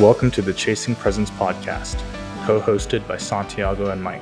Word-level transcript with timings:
Welcome 0.00 0.30
to 0.32 0.42
the 0.42 0.52
Chasing 0.52 0.94
Presence 0.94 1.30
podcast, 1.30 1.98
co 2.44 2.60
hosted 2.60 3.08
by 3.08 3.16
Santiago 3.16 3.88
and 3.88 4.02
Mike. 4.02 4.20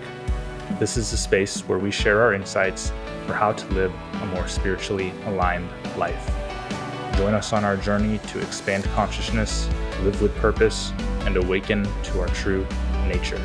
This 0.78 0.96
is 0.96 1.12
a 1.12 1.16
space 1.16 1.62
where 1.62 1.80
we 1.80 1.90
share 1.90 2.22
our 2.22 2.32
insights 2.32 2.92
for 3.26 3.32
how 3.32 3.54
to 3.54 3.74
live 3.74 3.92
a 4.22 4.26
more 4.26 4.46
spiritually 4.46 5.12
aligned 5.24 5.68
life. 5.96 6.30
Join 7.16 7.34
us 7.34 7.52
on 7.52 7.64
our 7.64 7.76
journey 7.76 8.18
to 8.28 8.38
expand 8.38 8.84
consciousness, 8.94 9.68
live 10.02 10.22
with 10.22 10.32
purpose, 10.36 10.92
and 11.22 11.36
awaken 11.36 11.82
to 12.04 12.20
our 12.20 12.28
true 12.28 12.64
nature. 13.08 13.44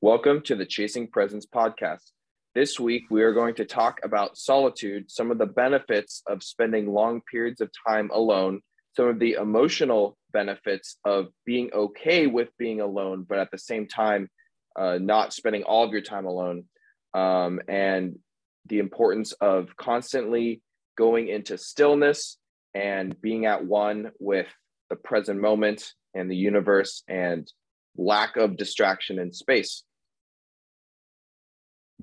Welcome 0.00 0.40
to 0.42 0.54
the 0.54 0.66
Chasing 0.66 1.08
Presence 1.08 1.46
podcast. 1.46 2.12
This 2.54 2.78
week, 2.78 3.06
we 3.10 3.24
are 3.24 3.32
going 3.32 3.56
to 3.56 3.64
talk 3.64 3.98
about 4.04 4.38
solitude, 4.38 5.10
some 5.10 5.32
of 5.32 5.38
the 5.38 5.46
benefits 5.46 6.22
of 6.28 6.44
spending 6.44 6.86
long 6.86 7.20
periods 7.28 7.60
of 7.60 7.68
time 7.84 8.10
alone, 8.12 8.60
some 8.94 9.08
of 9.08 9.18
the 9.18 9.32
emotional 9.32 10.16
benefits 10.32 10.98
of 11.04 11.30
being 11.44 11.72
okay 11.74 12.28
with 12.28 12.56
being 12.56 12.80
alone, 12.80 13.26
but 13.28 13.40
at 13.40 13.50
the 13.50 13.58
same 13.58 13.88
time, 13.88 14.28
uh, 14.76 14.98
not 15.00 15.32
spending 15.32 15.64
all 15.64 15.84
of 15.84 15.90
your 15.90 16.00
time 16.00 16.26
alone, 16.26 16.66
um, 17.12 17.60
and 17.66 18.20
the 18.66 18.78
importance 18.78 19.32
of 19.32 19.76
constantly 19.76 20.62
going 20.96 21.26
into 21.26 21.58
stillness 21.58 22.38
and 22.72 23.20
being 23.20 23.46
at 23.46 23.64
one 23.64 24.12
with 24.20 24.46
the 24.90 24.96
present 24.96 25.40
moment 25.40 25.92
and 26.14 26.30
the 26.30 26.36
universe 26.36 27.02
and 27.08 27.52
lack 27.96 28.36
of 28.36 28.56
distraction 28.56 29.18
in 29.18 29.32
space. 29.32 29.82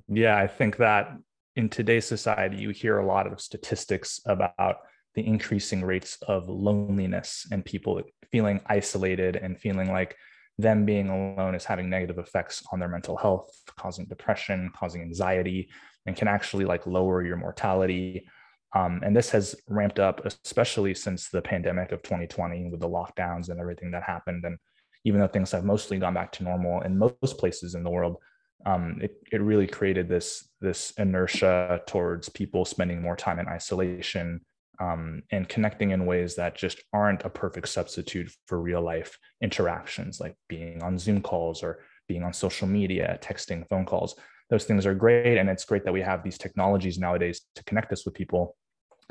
Yeah, 0.08 0.38
I 0.38 0.47
think 0.47 0.78
that 0.78 1.17
in 1.56 1.70
today's 1.70 2.06
society, 2.06 2.58
you 2.58 2.70
hear 2.70 3.00
a 3.00 3.06
lot 3.06 3.28
of 3.28 3.42
statistics 3.42 4.20
about 4.25 4.78
the 5.16 5.25
increasing 5.25 5.84
rates 5.84 6.17
of 6.28 6.47
loneliness 6.47 7.45
and 7.52 7.66
people 7.66 8.02
feeling 8.31 8.62
isolated 8.67 9.36
and 9.36 9.59
feeling 9.59 9.92
like 9.92 10.16
them 10.58 10.86
being 10.86 11.09
alone 11.09 11.56
is 11.56 11.66
having 11.66 11.89
negative 11.89 12.17
effects 12.17 12.64
on 12.72 12.80
their 12.80 12.88
mental 12.88 13.17
health, 13.17 13.50
causing 13.78 14.06
depression, 14.06 14.72
causing 14.75 15.02
anxiety, 15.02 15.69
and 16.06 16.16
can 16.16 16.28
actually 16.28 16.66
like 16.66 16.88
lower 16.88 17.23
your 17.23 17.38
mortality. 17.38 18.28
Um, 18.73 19.02
and 19.03 19.16
this 19.16 19.30
has 19.31 19.56
ramped 19.67 20.00
up, 20.00 20.25
especially 20.25 20.94
since 20.94 21.30
the 21.30 21.42
pandemic 21.42 21.92
of 21.92 22.03
2020 22.03 22.69
with 22.69 22.80
the 22.80 22.88
lockdowns 22.88 23.50
and 23.50 23.59
everything 23.59 23.92
that 23.92 24.03
happened. 24.03 24.45
And 24.45 24.58
even 25.03 25.19
though 25.19 25.28
things 25.28 25.52
have 25.52 25.66
mostly 25.66 25.97
gone 26.00 26.14
back 26.14 26.31
to 26.34 26.44
normal 26.44 26.81
in 26.81 26.97
most 26.97 27.38
places 27.38 27.75
in 27.75 27.84
the 27.84 27.89
world, 27.89 28.17
um, 28.66 29.00
it, 29.02 29.16
it 29.31 29.42
really 29.42 29.67
created 29.67 30.08
this 30.08 30.48
this 30.59 30.94
inertia 30.98 31.81
towards 31.88 32.30
people 32.30 32.66
spending 32.66 33.02
more 33.02 33.16
time 33.16 33.40
in 33.40 33.48
isolation 33.48 34.42
um, 34.80 35.22
and 35.31 35.50
connecting 35.50 35.92
in 35.92 36.06
ways 36.06 36.36
that 36.36 36.56
just 36.56 36.81
aren't 36.94 37.26
a 37.26 37.30
perfect 37.30 37.68
substitute 37.68 38.31
for 38.48 38.59
real 38.59 38.81
life 38.81 39.18
interactions 39.42 40.20
like 40.20 40.36
being 40.50 40.81
on 40.81 40.98
zoom 40.98 41.22
calls 41.22 41.64
or 41.64 41.80
being 42.08 42.23
on 42.23 42.34
social 42.34 42.68
media 42.68 43.18
texting 43.22 43.68
phone 43.70 43.86
calls. 43.86 44.16
Those 44.50 44.66
things 44.66 44.86
are 44.86 44.96
great 44.96 45.38
and 45.38 45.50
it's 45.50 45.66
great 45.66 45.86
that 45.86 45.94
we 45.94 46.02
have 46.02 46.23
these 46.23 46.38
technologies 46.38 46.98
nowadays 46.98 47.42
to 47.56 47.64
connect 47.64 47.92
us 47.92 48.06
with 48.06 48.14
people 48.14 48.56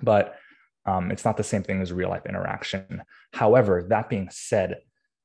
but 0.02 0.36
um, 0.86 1.10
it's 1.10 1.24
not 1.24 1.36
the 1.36 1.44
same 1.44 1.62
thing 1.62 1.82
as 1.82 1.92
real 1.92 2.08
life 2.08 2.26
interaction. 2.26 3.02
However 3.32 3.86
that 3.88 4.08
being 4.08 4.28
said 4.30 4.78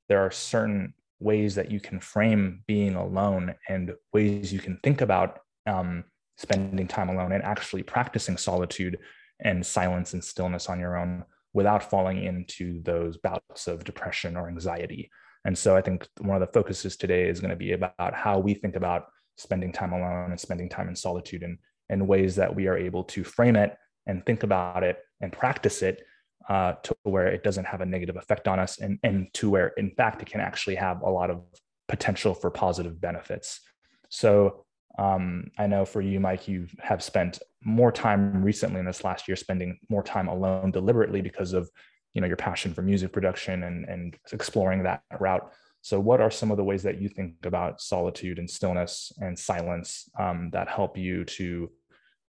there 0.10 0.20
are 0.20 0.32
certain 0.32 0.94
ways 1.20 1.56
that 1.56 1.72
you 1.72 1.80
can 1.80 2.00
frame 2.00 2.64
being 2.68 2.96
alone 2.96 3.56
and 3.70 3.94
ways 4.14 4.52
you 4.52 4.60
can 4.60 4.80
think 4.84 5.02
about 5.02 5.40
um, 5.68 6.04
spending 6.38 6.88
time 6.88 7.10
alone 7.10 7.32
and 7.32 7.44
actually 7.44 7.84
practicing 7.84 8.38
solitude 8.38 8.98
and 9.40 9.66
silence 9.66 10.14
and 10.14 10.24
stillness 10.24 10.70
on 10.70 10.80
your 10.80 10.98
own 10.98 11.24
without 11.54 11.90
falling 11.90 12.24
into 12.24 12.82
those 12.84 13.18
bouts 13.18 13.68
of 13.68 13.84
depression 13.84 14.36
or 14.36 14.48
anxiety. 14.50 15.10
And 15.46 15.58
so 15.58 15.76
I 15.76 15.82
think 15.82 16.08
one 16.20 16.42
of 16.42 16.46
the 16.46 16.54
focuses 16.54 16.98
today 16.98 17.30
is 17.30 17.40
going 17.40 17.52
to 17.52 17.56
be 17.56 17.72
about 17.72 18.14
how 18.14 18.40
we 18.40 18.54
think 18.54 18.76
about 18.76 19.06
spending 19.38 19.72
time 19.72 19.94
alone 19.94 20.32
and 20.32 20.40
spending 20.40 20.70
time 20.70 20.90
in 20.90 20.96
solitude 20.96 21.44
and, 21.44 21.58
and 21.90 22.08
ways 22.08 22.36
that 22.36 22.54
we 22.54 22.68
are 22.68 22.78
able 22.78 23.04
to 23.06 23.24
frame 23.24 23.56
it 23.56 23.78
and 24.08 24.26
think 24.26 24.44
about 24.44 24.84
it 24.84 25.00
and 25.22 25.32
practice 25.32 25.82
it 25.82 26.04
uh, 26.50 26.74
to 26.84 26.96
where 27.04 27.28
it 27.28 27.44
doesn't 27.44 27.66
have 27.66 27.82
a 27.82 27.86
negative 27.86 28.18
effect 28.18 28.48
on 28.48 28.60
us 28.60 28.80
and, 28.80 29.00
and 29.04 29.28
to 29.34 29.50
where 29.50 29.70
in 29.78 29.92
fact 29.92 30.22
it 30.22 30.28
can 30.28 30.42
actually 30.42 30.76
have 30.76 31.02
a 31.02 31.10
lot 31.10 31.30
of 31.30 31.42
potential 31.88 32.34
for 32.34 32.52
positive 32.52 33.00
benefits. 33.00 33.62
So 34.10 34.66
um, 34.98 35.52
i 35.58 35.68
know 35.68 35.84
for 35.84 36.00
you 36.00 36.22
mike 36.22 36.48
you 36.48 36.68
have 36.80 37.04
spent 37.04 37.40
more 37.66 37.92
time 37.92 38.42
recently 38.42 38.80
in 38.80 38.86
this 38.86 39.04
last 39.04 39.28
year 39.28 39.36
spending 39.36 39.78
more 39.90 40.02
time 40.02 40.30
alone 40.30 40.72
deliberately 40.72 41.20
because 41.20 41.52
of 41.52 41.70
you 42.16 42.22
know 42.22 42.28
your 42.28 42.38
passion 42.38 42.74
for 42.74 42.82
music 42.82 43.12
production 43.12 43.64
and, 43.64 43.86
and 43.86 44.18
exploring 44.32 44.84
that 44.84 45.04
route. 45.20 45.52
So 45.82 46.00
what 46.00 46.22
are 46.22 46.32
some 46.32 46.50
of 46.50 46.58
the 46.58 46.64
ways 46.64 46.82
that 46.84 47.00
you 47.00 47.10
think 47.10 47.46
about 47.46 47.80
solitude 47.80 48.40
and 48.40 48.50
stillness 48.50 49.12
and 49.20 49.38
silence 49.38 50.10
um, 50.18 50.50
that 50.52 50.68
help 50.68 50.98
you 50.98 51.26
to 51.26 51.70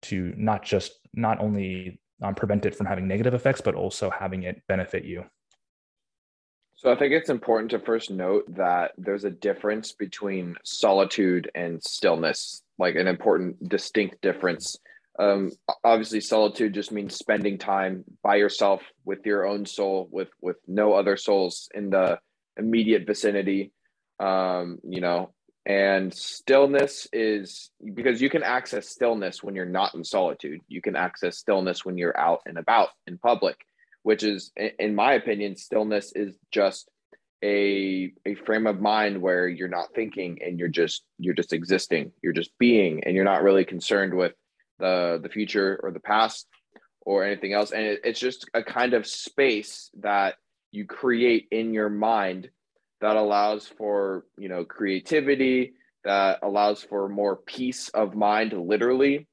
to 0.03 0.33
not 0.37 0.63
just 0.63 0.93
not 1.15 1.41
only 1.41 2.01
um, 2.23 2.35
prevent 2.35 2.67
it 2.67 2.75
from 2.75 2.87
having 2.87 3.07
negative 3.07 3.35
effects, 3.35 3.61
but 3.61 3.75
also 3.75 4.11
having 4.11 4.45
it 4.45 4.63
benefit 4.69 5.05
you? 5.05 5.25
So 6.83 6.91
I 6.91 6.97
think 6.97 7.13
it's 7.13 7.31
important 7.31 7.71
to 7.71 7.79
first 7.79 8.11
note 8.11 8.45
that 8.57 8.91
there's 8.99 9.23
a 9.23 9.31
difference 9.31 9.93
between 9.93 10.57
solitude 10.65 11.49
and 11.55 11.81
stillness, 11.83 12.63
like 12.77 12.97
an 12.97 13.07
important 13.07 13.69
distinct 13.69 14.21
difference. 14.21 14.77
Um, 15.17 15.53
obviously, 15.85 16.21
solitude 16.21 16.75
just 16.75 16.91
means 16.91 17.15
spending 17.15 17.57
time 17.59 18.05
by 18.25 18.37
yourself 18.37 18.83
with 19.05 19.25
your 19.25 19.47
own 19.47 19.65
soul, 19.65 20.09
with 20.11 20.31
with 20.41 20.57
no 20.67 20.95
other 20.95 21.17
souls 21.17 21.69
in 21.73 21.91
the 21.91 22.19
immediate 22.57 23.07
vicinity. 23.07 23.71
Um, 24.19 24.79
you 24.83 25.01
know, 25.01 25.33
and 25.65 26.13
stillness 26.13 27.07
is 27.13 27.71
because 27.95 28.21
you 28.21 28.29
can 28.29 28.43
access 28.43 28.89
stillness 28.89 29.43
when 29.43 29.55
you're 29.55 29.65
not 29.65 29.95
in 29.95 30.03
solitude. 30.03 30.61
You 30.69 30.83
can 30.83 30.97
access 30.97 31.39
stillness 31.39 31.85
when 31.85 31.97
you're 31.97 32.19
out 32.19 32.41
and 32.47 32.59
about 32.59 32.89
in 33.07 33.19
public, 33.19 33.57
which 34.03 34.25
is, 34.25 34.51
in 34.57 34.95
my 34.95 35.15
opinion, 35.15 35.57
stillness 35.57 36.13
is 36.17 36.37
just 36.51 36.91
a 37.45 38.13
a 38.25 38.35
frame 38.35 38.67
of 38.67 38.81
mind 38.81 39.21
where 39.21 39.49
you're 39.49 39.69
not 39.69 39.95
thinking 39.95 40.39
and 40.45 40.59
you're 40.59 40.69
just 40.69 41.03
you're 41.19 41.35
just 41.35 41.53
existing 41.53 42.13
you're 42.23 42.33
just 42.33 42.53
being 42.59 43.03
and 43.03 43.17
you're 43.17 43.25
not 43.25 43.43
really 43.43 43.65
concerned 43.65 44.15
with 44.15 44.33
the 44.79 45.19
the 45.21 45.29
future 45.29 45.81
or 45.83 45.91
the 45.91 45.99
past 45.99 46.47
or 47.01 47.25
anything 47.25 47.53
else 47.53 47.73
and 47.73 47.83
it, 47.85 48.01
it's 48.05 48.21
just 48.21 48.49
a 48.55 48.63
kind 48.63 48.95
of 48.95 49.09
space 49.09 49.91
that 49.99 50.37
you 50.71 50.85
create 50.85 51.49
in 51.51 51.75
your 51.75 51.89
mind 51.89 52.49
that 53.03 53.17
allows 53.17 53.67
for 53.67 54.25
you 54.39 54.49
know 54.49 54.65
creativity 54.65 55.75
that 56.05 56.39
allows 56.43 56.83
for 56.83 57.09
more 57.09 57.37
peace 57.37 57.89
of 57.91 58.15
mind 58.15 58.53
literally. 58.53 59.27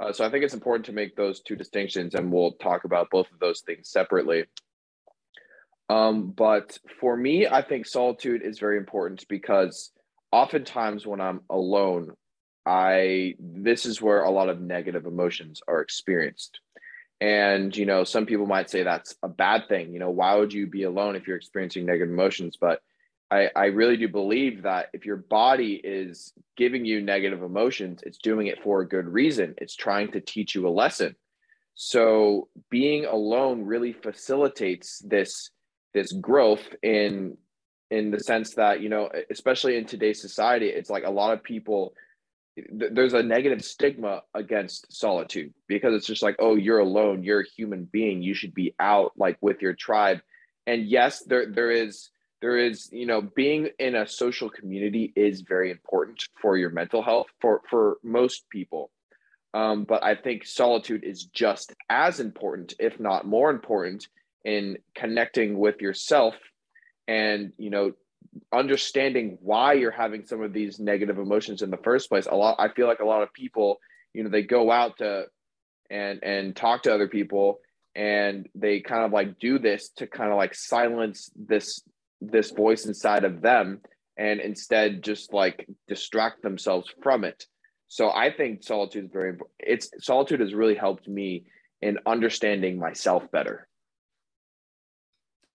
Uh, 0.00 0.12
so 0.12 0.24
i 0.24 0.30
think 0.30 0.44
it's 0.44 0.54
important 0.54 0.86
to 0.86 0.92
make 0.92 1.16
those 1.16 1.40
two 1.40 1.56
distinctions 1.56 2.14
and 2.14 2.32
we'll 2.32 2.52
talk 2.52 2.84
about 2.84 3.10
both 3.10 3.30
of 3.32 3.38
those 3.40 3.60
things 3.60 3.90
separately. 3.90 4.44
Um, 5.90 6.30
but 6.30 6.78
for 7.00 7.16
me 7.16 7.46
i 7.46 7.60
think 7.60 7.86
solitude 7.86 8.42
is 8.42 8.58
very 8.58 8.78
important 8.78 9.26
because 9.28 9.90
oftentimes 10.30 11.06
when 11.06 11.20
i'm 11.20 11.40
alone 11.50 12.12
i 12.64 13.34
this 13.40 13.84
is 13.86 14.00
where 14.00 14.22
a 14.22 14.30
lot 14.30 14.48
of 14.48 14.60
negative 14.60 15.06
emotions 15.06 15.60
are 15.66 15.80
experienced. 15.80 16.60
And 17.20 17.76
you 17.76 17.86
know 17.86 18.04
some 18.04 18.26
people 18.26 18.46
might 18.46 18.70
say 18.70 18.84
that's 18.84 19.16
a 19.24 19.28
bad 19.28 19.68
thing. 19.68 19.92
You 19.92 19.98
know 19.98 20.10
why 20.10 20.36
would 20.36 20.52
you 20.52 20.68
be 20.68 20.84
alone 20.84 21.16
if 21.16 21.26
you're 21.26 21.36
experiencing 21.36 21.84
negative 21.84 22.12
emotions? 22.12 22.56
But 22.60 22.80
I, 23.30 23.50
I 23.54 23.66
really 23.66 23.96
do 23.96 24.08
believe 24.08 24.62
that 24.62 24.88
if 24.92 25.04
your 25.04 25.16
body 25.16 25.74
is 25.84 26.32
giving 26.56 26.84
you 26.84 27.02
negative 27.02 27.42
emotions, 27.42 28.00
it's 28.04 28.18
doing 28.18 28.46
it 28.46 28.62
for 28.62 28.80
a 28.80 28.88
good 28.88 29.06
reason. 29.06 29.54
It's 29.58 29.76
trying 29.76 30.12
to 30.12 30.20
teach 30.20 30.54
you 30.54 30.66
a 30.66 30.70
lesson. 30.70 31.14
So 31.74 32.48
being 32.70 33.04
alone 33.04 33.64
really 33.64 33.92
facilitates 33.92 34.98
this 35.00 35.50
this 35.94 36.12
growth 36.12 36.74
in 36.82 37.36
in 37.90 38.10
the 38.10 38.20
sense 38.20 38.54
that 38.54 38.80
you 38.80 38.88
know 38.88 39.08
especially 39.30 39.76
in 39.76 39.86
today's 39.86 40.20
society 40.20 40.66
it's 40.68 40.90
like 40.90 41.04
a 41.04 41.10
lot 41.10 41.32
of 41.32 41.42
people 41.42 41.94
there's 42.70 43.14
a 43.14 43.22
negative 43.22 43.64
stigma 43.64 44.22
against 44.34 44.92
solitude 44.92 45.54
because 45.66 45.94
it's 45.94 46.06
just 46.06 46.22
like 46.22 46.36
oh 46.40 46.56
you're 46.56 46.80
alone 46.80 47.22
you're 47.22 47.40
a 47.40 47.48
human 47.56 47.84
being 47.84 48.22
you 48.22 48.34
should 48.34 48.52
be 48.52 48.74
out 48.80 49.12
like 49.16 49.38
with 49.40 49.62
your 49.62 49.72
tribe 49.72 50.20
and 50.66 50.86
yes 50.86 51.22
there 51.24 51.46
there 51.46 51.70
is 51.70 52.10
there 52.40 52.56
is 52.56 52.88
you 52.92 53.06
know 53.06 53.20
being 53.20 53.68
in 53.78 53.94
a 53.94 54.06
social 54.06 54.48
community 54.48 55.12
is 55.16 55.40
very 55.40 55.70
important 55.70 56.22
for 56.40 56.56
your 56.56 56.70
mental 56.70 57.02
health 57.02 57.26
for 57.40 57.62
for 57.68 57.98
most 58.02 58.48
people. 58.50 58.90
Um, 59.54 59.84
but 59.84 60.04
i 60.04 60.14
think 60.14 60.44
solitude 60.44 61.04
is 61.04 61.24
just 61.24 61.72
as 61.88 62.20
important 62.20 62.74
if 62.78 63.00
not 63.00 63.26
more 63.26 63.50
important 63.50 64.06
in 64.44 64.76
connecting 64.94 65.58
with 65.58 65.80
yourself 65.80 66.34
and 67.08 67.52
you 67.56 67.70
know 67.70 67.92
understanding 68.52 69.38
why 69.40 69.72
you're 69.72 69.90
having 69.90 70.26
some 70.26 70.42
of 70.42 70.52
these 70.52 70.78
negative 70.78 71.18
emotions 71.18 71.62
in 71.62 71.70
the 71.70 71.78
first 71.78 72.10
place. 72.10 72.26
A 72.26 72.34
lot 72.34 72.56
i 72.58 72.68
feel 72.68 72.86
like 72.86 73.00
a 73.00 73.06
lot 73.06 73.22
of 73.22 73.32
people 73.32 73.80
you 74.12 74.22
know 74.22 74.30
they 74.30 74.42
go 74.42 74.70
out 74.70 74.98
to 74.98 75.26
and 75.90 76.20
and 76.22 76.54
talk 76.54 76.82
to 76.82 76.94
other 76.94 77.08
people 77.08 77.60
and 77.94 78.48
they 78.54 78.80
kind 78.80 79.04
of 79.04 79.12
like 79.12 79.38
do 79.38 79.58
this 79.58 79.88
to 79.96 80.06
kind 80.06 80.30
of 80.30 80.36
like 80.36 80.54
silence 80.54 81.30
this 81.34 81.82
this 82.20 82.50
voice 82.50 82.86
inside 82.86 83.24
of 83.24 83.40
them 83.40 83.80
and 84.16 84.40
instead 84.40 85.02
just 85.02 85.32
like 85.32 85.66
distract 85.86 86.42
themselves 86.42 86.92
from 87.02 87.24
it. 87.24 87.44
So 87.88 88.10
i 88.10 88.30
think 88.30 88.62
solitude 88.62 89.04
is 89.04 89.10
very 89.12 89.30
important. 89.30 89.54
it's 89.60 89.90
solitude 90.00 90.40
has 90.40 90.54
really 90.54 90.74
helped 90.74 91.08
me 91.08 91.46
in 91.80 91.98
understanding 92.06 92.78
myself 92.78 93.30
better. 93.30 93.66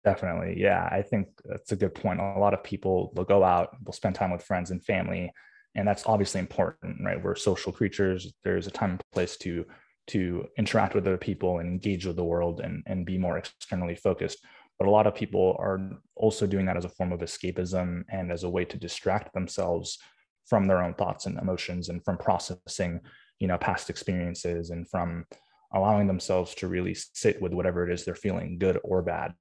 Definitely. 0.03 0.59
Yeah 0.59 0.87
i 0.91 1.01
think 1.01 1.27
that's 1.45 1.71
a 1.71 1.75
good 1.75 1.95
point. 1.95 2.19
A 2.19 2.39
lot 2.39 2.53
of 2.53 2.63
people 2.63 3.11
they'll 3.15 3.25
go 3.25 3.43
out 3.43 3.75
they'll 3.83 3.93
spend 3.93 4.15
time 4.15 4.31
with 4.31 4.43
friends 4.43 4.71
and 4.71 4.83
family 4.83 5.31
and 5.75 5.87
that's 5.87 6.05
obviously 6.05 6.39
important 6.39 6.97
right? 7.03 7.21
We're 7.21 7.35
social 7.35 7.71
creatures. 7.71 8.31
There's 8.43 8.67
a 8.67 8.71
time 8.71 8.91
and 8.91 9.01
place 9.11 9.37
to 9.37 9.65
to 10.07 10.45
interact 10.57 10.95
with 10.95 11.07
other 11.07 11.17
people 11.17 11.59
and 11.59 11.69
engage 11.69 12.05
with 12.05 12.15
the 12.15 12.23
world 12.23 12.59
and, 12.59 12.83
and 12.85 13.05
be 13.05 13.17
more 13.17 13.37
externally 13.37 13.95
focused. 13.95 14.45
But 14.79 14.87
a 14.87 14.91
lot 14.91 15.07
of 15.07 15.15
people 15.15 15.55
are 15.59 15.79
also 16.15 16.47
doing 16.47 16.65
that 16.65 16.77
as 16.77 16.85
a 16.85 16.89
form 16.89 17.11
of 17.11 17.21
escapism 17.21 18.03
and 18.09 18.31
as 18.31 18.43
a 18.43 18.49
way 18.49 18.65
to 18.65 18.77
distract 18.77 19.33
themselves 19.33 19.97
from 20.45 20.67
their 20.67 20.83
own 20.83 20.93
thoughts 20.93 21.25
and 21.25 21.37
emotions 21.37 21.89
and 21.89 22.03
from 22.03 22.17
processing, 22.17 22.99
you 23.39 23.47
know, 23.47 23.57
past 23.57 23.89
experiences 23.89 24.71
and 24.71 24.89
from 24.89 25.25
allowing 25.73 26.07
themselves 26.07 26.53
to 26.55 26.67
really 26.67 26.93
sit 26.93 27.41
with 27.41 27.53
whatever 27.53 27.87
it 27.87 27.93
is 27.93 28.03
they're 28.03 28.15
feeling, 28.15 28.57
good 28.57 28.79
or 28.83 29.01
bad. 29.01 29.33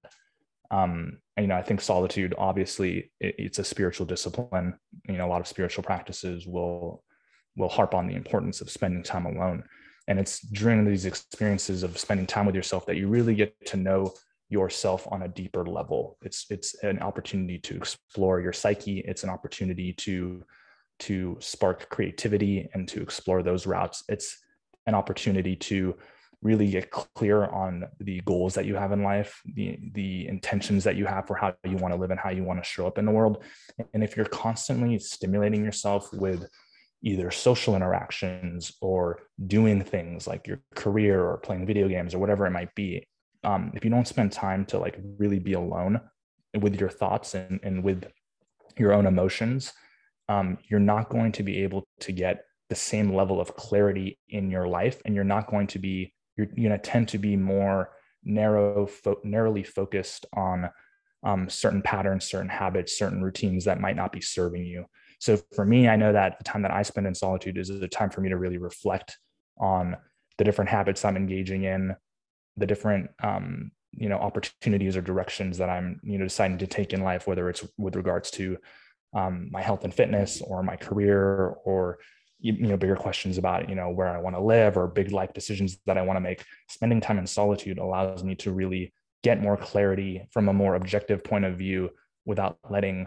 Um, 0.70 1.18
and, 1.36 1.44
you 1.44 1.48
know, 1.48 1.56
I 1.56 1.62
think 1.62 1.80
solitude, 1.80 2.34
obviously, 2.38 3.10
it, 3.20 3.34
it's 3.38 3.58
a 3.58 3.64
spiritual 3.64 4.06
discipline. 4.06 4.74
You 5.08 5.18
know, 5.18 5.26
a 5.26 5.28
lot 5.28 5.40
of 5.40 5.46
spiritual 5.46 5.84
practices 5.84 6.46
will 6.46 7.02
will 7.54 7.68
harp 7.68 7.94
on 7.94 8.06
the 8.06 8.14
importance 8.14 8.62
of 8.62 8.70
spending 8.70 9.02
time 9.02 9.26
alone 9.26 9.62
and 10.08 10.18
it's 10.18 10.40
during 10.40 10.84
these 10.84 11.06
experiences 11.06 11.82
of 11.82 11.98
spending 11.98 12.26
time 12.26 12.46
with 12.46 12.54
yourself 12.54 12.86
that 12.86 12.96
you 12.96 13.08
really 13.08 13.34
get 13.34 13.54
to 13.66 13.76
know 13.76 14.12
yourself 14.52 15.08
on 15.10 15.22
a 15.22 15.28
deeper 15.28 15.64
level. 15.64 16.18
It's 16.22 16.46
it's 16.50 16.74
an 16.84 17.00
opportunity 17.00 17.58
to 17.60 17.76
explore 17.76 18.40
your 18.40 18.52
psyche. 18.52 18.98
It's 19.00 19.24
an 19.24 19.30
opportunity 19.30 19.94
to 19.94 20.44
to 21.00 21.36
spark 21.40 21.88
creativity 21.88 22.68
and 22.74 22.86
to 22.88 23.00
explore 23.00 23.42
those 23.42 23.66
routes. 23.66 24.04
It's 24.08 24.38
an 24.86 24.94
opportunity 24.94 25.56
to 25.56 25.96
really 26.42 26.70
get 26.70 26.90
clear 26.90 27.46
on 27.46 27.84
the 28.00 28.20
goals 28.24 28.54
that 28.54 28.66
you 28.66 28.74
have 28.74 28.92
in 28.92 29.02
life 29.02 29.40
the 29.54 29.78
the 29.94 30.26
intentions 30.26 30.84
that 30.84 30.96
you 30.96 31.06
have 31.06 31.26
for 31.26 31.36
how 31.36 31.54
you 31.64 31.76
want 31.76 31.94
to 31.94 32.00
live 32.00 32.10
and 32.10 32.20
how 32.20 32.30
you 32.30 32.44
want 32.44 32.62
to 32.62 32.68
show 32.68 32.86
up 32.86 32.98
in 32.98 33.06
the 33.06 33.12
world. 33.12 33.42
And 33.94 34.04
if 34.04 34.16
you're 34.16 34.26
constantly 34.26 34.98
stimulating 34.98 35.64
yourself 35.64 36.12
with 36.12 36.46
either 37.04 37.30
social 37.30 37.74
interactions 37.74 38.72
or 38.80 39.20
doing 39.46 39.82
things 39.82 40.26
like 40.26 40.46
your 40.46 40.60
career 40.74 41.24
or 41.24 41.38
playing 41.38 41.66
video 41.66 41.88
games 41.88 42.14
or 42.14 42.18
whatever 42.18 42.46
it 42.46 42.50
might 42.50 42.72
be 42.74 43.06
um, 43.44 43.72
if 43.74 43.84
you 43.84 43.90
don't 43.90 44.08
spend 44.08 44.32
time 44.32 44.64
to 44.66 44.78
like 44.78 44.98
really 45.18 45.38
be 45.38 45.54
alone 45.54 46.00
with 46.60 46.78
your 46.78 46.88
thoughts 46.88 47.34
and, 47.34 47.60
and 47.62 47.82
with 47.82 48.10
your 48.78 48.92
own 48.92 49.06
emotions 49.06 49.72
um, 50.28 50.58
you're 50.68 50.80
not 50.80 51.10
going 51.10 51.32
to 51.32 51.42
be 51.42 51.62
able 51.62 51.86
to 52.00 52.12
get 52.12 52.44
the 52.68 52.74
same 52.74 53.14
level 53.14 53.40
of 53.40 53.54
clarity 53.56 54.18
in 54.28 54.50
your 54.50 54.66
life 54.66 55.00
and 55.04 55.14
you're 55.14 55.24
not 55.24 55.50
going 55.50 55.66
to 55.66 55.78
be 55.78 56.12
you're, 56.36 56.48
you're 56.54 56.70
going 56.70 56.80
to 56.80 56.90
tend 56.90 57.08
to 57.08 57.18
be 57.18 57.36
more 57.36 57.90
narrow 58.24 58.86
fo- 58.86 59.20
narrowly 59.24 59.62
focused 59.62 60.26
on 60.34 60.70
um, 61.24 61.48
certain 61.50 61.82
patterns 61.82 62.24
certain 62.24 62.48
habits 62.48 62.96
certain 62.96 63.22
routines 63.22 63.64
that 63.64 63.80
might 63.80 63.96
not 63.96 64.12
be 64.12 64.20
serving 64.20 64.64
you. 64.64 64.84
So 65.22 65.38
for 65.54 65.64
me, 65.64 65.86
I 65.86 65.94
know 65.94 66.12
that 66.12 66.38
the 66.38 66.44
time 66.44 66.62
that 66.62 66.72
I 66.72 66.82
spend 66.82 67.06
in 67.06 67.14
solitude 67.14 67.56
is 67.56 67.70
a 67.70 67.86
time 67.86 68.10
for 68.10 68.20
me 68.20 68.28
to 68.30 68.36
really 68.36 68.58
reflect 68.58 69.18
on 69.56 69.96
the 70.36 70.42
different 70.42 70.68
habits 70.68 71.04
I'm 71.04 71.16
engaging 71.16 71.62
in, 71.62 71.94
the 72.56 72.66
different 72.66 73.10
um, 73.22 73.70
you 73.92 74.08
know 74.08 74.16
opportunities 74.16 74.96
or 74.96 75.02
directions 75.02 75.58
that 75.58 75.68
I'm 75.68 76.00
you 76.02 76.18
know 76.18 76.24
deciding 76.24 76.58
to 76.58 76.66
take 76.66 76.92
in 76.92 77.02
life, 77.02 77.26
whether 77.26 77.48
it's 77.48 77.64
with 77.78 77.96
regards 77.96 78.30
to 78.32 78.58
um, 79.14 79.48
my 79.50 79.60
health 79.60 79.84
and 79.84 79.92
fitness 79.92 80.40
or 80.40 80.62
my 80.62 80.76
career 80.76 81.48
or 81.64 81.98
you 82.40 82.52
know 82.66 82.76
bigger 82.76 82.96
questions 82.96 83.38
about 83.38 83.68
you 83.68 83.74
know 83.74 83.90
where 83.90 84.08
I 84.08 84.20
want 84.20 84.36
to 84.36 84.42
live 84.42 84.76
or 84.76 84.88
big 84.88 85.12
life 85.12 85.32
decisions 85.32 85.78
that 85.86 85.98
I 85.98 86.02
want 86.02 86.16
to 86.16 86.20
make. 86.20 86.44
Spending 86.68 87.00
time 87.00 87.18
in 87.18 87.26
solitude 87.26 87.78
allows 87.78 88.24
me 88.24 88.34
to 88.36 88.52
really 88.52 88.92
get 89.22 89.40
more 89.40 89.56
clarity 89.56 90.26
from 90.32 90.48
a 90.48 90.52
more 90.52 90.74
objective 90.74 91.22
point 91.22 91.44
of 91.44 91.56
view 91.56 91.90
without 92.24 92.58
letting 92.68 93.06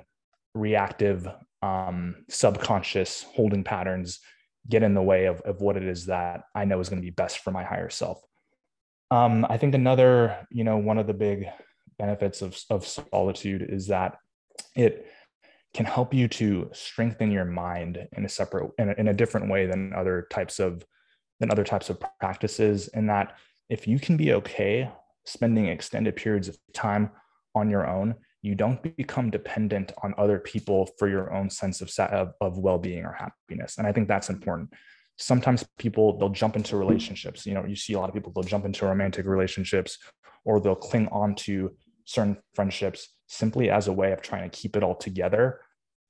reactive 0.54 1.28
um, 1.62 2.16
subconscious 2.30 3.26
holding 3.36 3.64
patterns 3.64 4.20
get 4.70 4.84
in 4.84 4.94
the 4.94 5.02
way 5.02 5.26
of, 5.26 5.42
of 5.42 5.62
what 5.62 5.78
it 5.78 5.84
is 5.84 6.06
that 6.06 6.44
I 6.54 6.66
know 6.66 6.80
is 6.80 6.90
going 6.90 7.02
to 7.02 7.06
be 7.06 7.12
best 7.12 7.40
for 7.40 7.52
my 7.52 7.64
higher 7.64 7.90
self. 7.90 8.22
Um, 9.12 9.46
I 9.50 9.58
think 9.58 9.76
another, 9.76 10.48
you 10.50 10.64
know, 10.64 10.78
one 10.78 10.98
of 10.98 11.08
the 11.08 11.14
big 11.14 11.48
benefits 11.98 12.42
of, 12.42 12.60
of 12.70 12.86
solitude 12.86 13.66
is 13.70 13.88
that 13.88 14.18
it 14.76 15.08
can 15.74 15.86
help 15.86 16.14
you 16.14 16.28
to 16.28 16.70
strengthen 16.74 17.32
your 17.32 17.46
mind 17.46 18.08
in 18.16 18.26
a 18.26 18.30
separate, 18.30 18.72
in 18.80 18.90
a, 18.90 18.94
in 18.94 19.08
a 19.10 19.14
different 19.14 19.50
way 19.50 19.66
than 19.66 19.94
other 19.94 20.28
types 20.32 20.60
of, 20.60 20.86
than 21.40 21.52
other 21.52 21.64
types 21.64 21.90
of 21.90 22.02
practices. 22.20 22.88
In 22.90 23.08
that, 23.08 23.38
if 23.70 23.88
you 23.88 24.00
can 24.00 24.18
be 24.18 24.34
okay 24.34 24.90
spending 25.26 25.68
extended 25.68 26.16
periods 26.16 26.48
of 26.48 26.58
time 26.74 27.12
on 27.56 27.70
your 27.70 27.88
own, 27.88 28.16
you 28.46 28.54
don't 28.54 28.96
become 28.96 29.32
dependent 29.32 29.92
on 30.04 30.14
other 30.20 30.38
people 30.38 30.88
for 31.00 31.10
your 31.10 31.34
own 31.34 31.50
sense 31.50 31.82
of, 31.82 31.92
of, 32.12 32.34
of 32.42 32.60
well-being 32.60 33.04
or 33.04 33.14
happiness 33.14 33.78
and 33.78 33.88
i 33.88 33.92
think 33.92 34.08
that's 34.08 34.30
important 34.30 34.70
sometimes 35.18 35.66
people 35.78 36.18
they'll 36.18 36.30
jump 36.30 36.56
into 36.56 36.78
relationships 36.78 37.46
you 37.46 37.54
know 37.54 37.66
you 37.66 37.76
see 37.76 37.94
a 37.94 38.00
lot 38.00 38.10
of 38.10 38.14
people 38.14 38.32
they'll 38.34 38.44
jump 38.44 38.66
into 38.66 38.86
romantic 38.86 39.26
relationships 39.26 39.98
or 40.44 40.60
they'll 40.60 40.76
cling 40.76 41.08
on 41.10 41.34
to 41.36 41.72
certain 42.06 42.38
friendships 42.54 43.14
simply 43.28 43.70
as 43.70 43.88
a 43.88 43.94
way 43.94 44.12
of 44.12 44.22
trying 44.22 44.50
to 44.50 44.58
keep 44.58 44.76
it 44.76 44.84
all 44.84 44.96
together 44.96 45.62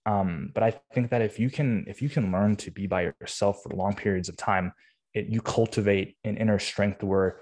um, 0.05 0.51
but 0.53 0.63
i 0.63 0.73
think 0.93 1.09
that 1.11 1.21
if 1.21 1.39
you 1.39 1.49
can 1.49 1.85
if 1.87 2.01
you 2.01 2.09
can 2.09 2.31
learn 2.31 2.55
to 2.55 2.71
be 2.71 2.87
by 2.87 3.11
yourself 3.21 3.61
for 3.61 3.69
long 3.75 3.93
periods 3.93 4.29
of 4.29 4.35
time 4.37 4.71
it, 5.13 5.27
you 5.27 5.41
cultivate 5.41 6.17
an 6.23 6.37
inner 6.37 6.59
strength 6.59 7.01
where 7.03 7.41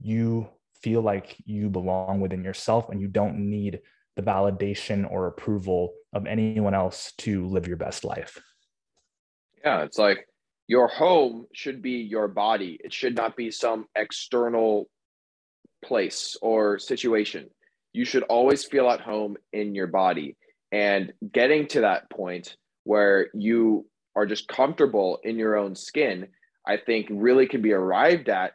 you 0.00 0.48
feel 0.82 1.00
like 1.00 1.36
you 1.46 1.70
belong 1.70 2.20
within 2.20 2.44
yourself 2.44 2.90
and 2.90 3.00
you 3.00 3.08
don't 3.08 3.38
need 3.38 3.80
the 4.16 4.22
validation 4.22 5.10
or 5.10 5.26
approval 5.26 5.94
of 6.12 6.26
anyone 6.26 6.74
else 6.74 7.12
to 7.18 7.46
live 7.46 7.66
your 7.66 7.76
best 7.76 8.04
life. 8.04 8.40
Yeah, 9.64 9.82
it's 9.82 9.98
like 9.98 10.28
your 10.66 10.88
home 10.88 11.46
should 11.52 11.82
be 11.82 11.98
your 11.98 12.28
body. 12.28 12.78
It 12.82 12.92
should 12.92 13.14
not 13.14 13.36
be 13.36 13.50
some 13.50 13.86
external 13.94 14.88
place 15.84 16.36
or 16.40 16.78
situation. 16.78 17.50
You 17.92 18.04
should 18.04 18.22
always 18.24 18.64
feel 18.64 18.88
at 18.90 19.00
home 19.00 19.36
in 19.52 19.74
your 19.74 19.86
body. 19.86 20.36
And 20.72 21.12
getting 21.32 21.66
to 21.68 21.82
that 21.82 22.10
point 22.10 22.56
where 22.84 23.28
you 23.34 23.86
are 24.16 24.26
just 24.26 24.48
comfortable 24.48 25.20
in 25.22 25.38
your 25.38 25.56
own 25.56 25.76
skin, 25.76 26.28
I 26.66 26.78
think 26.78 27.06
really 27.10 27.46
can 27.46 27.62
be 27.62 27.72
arrived 27.72 28.28
at 28.28 28.52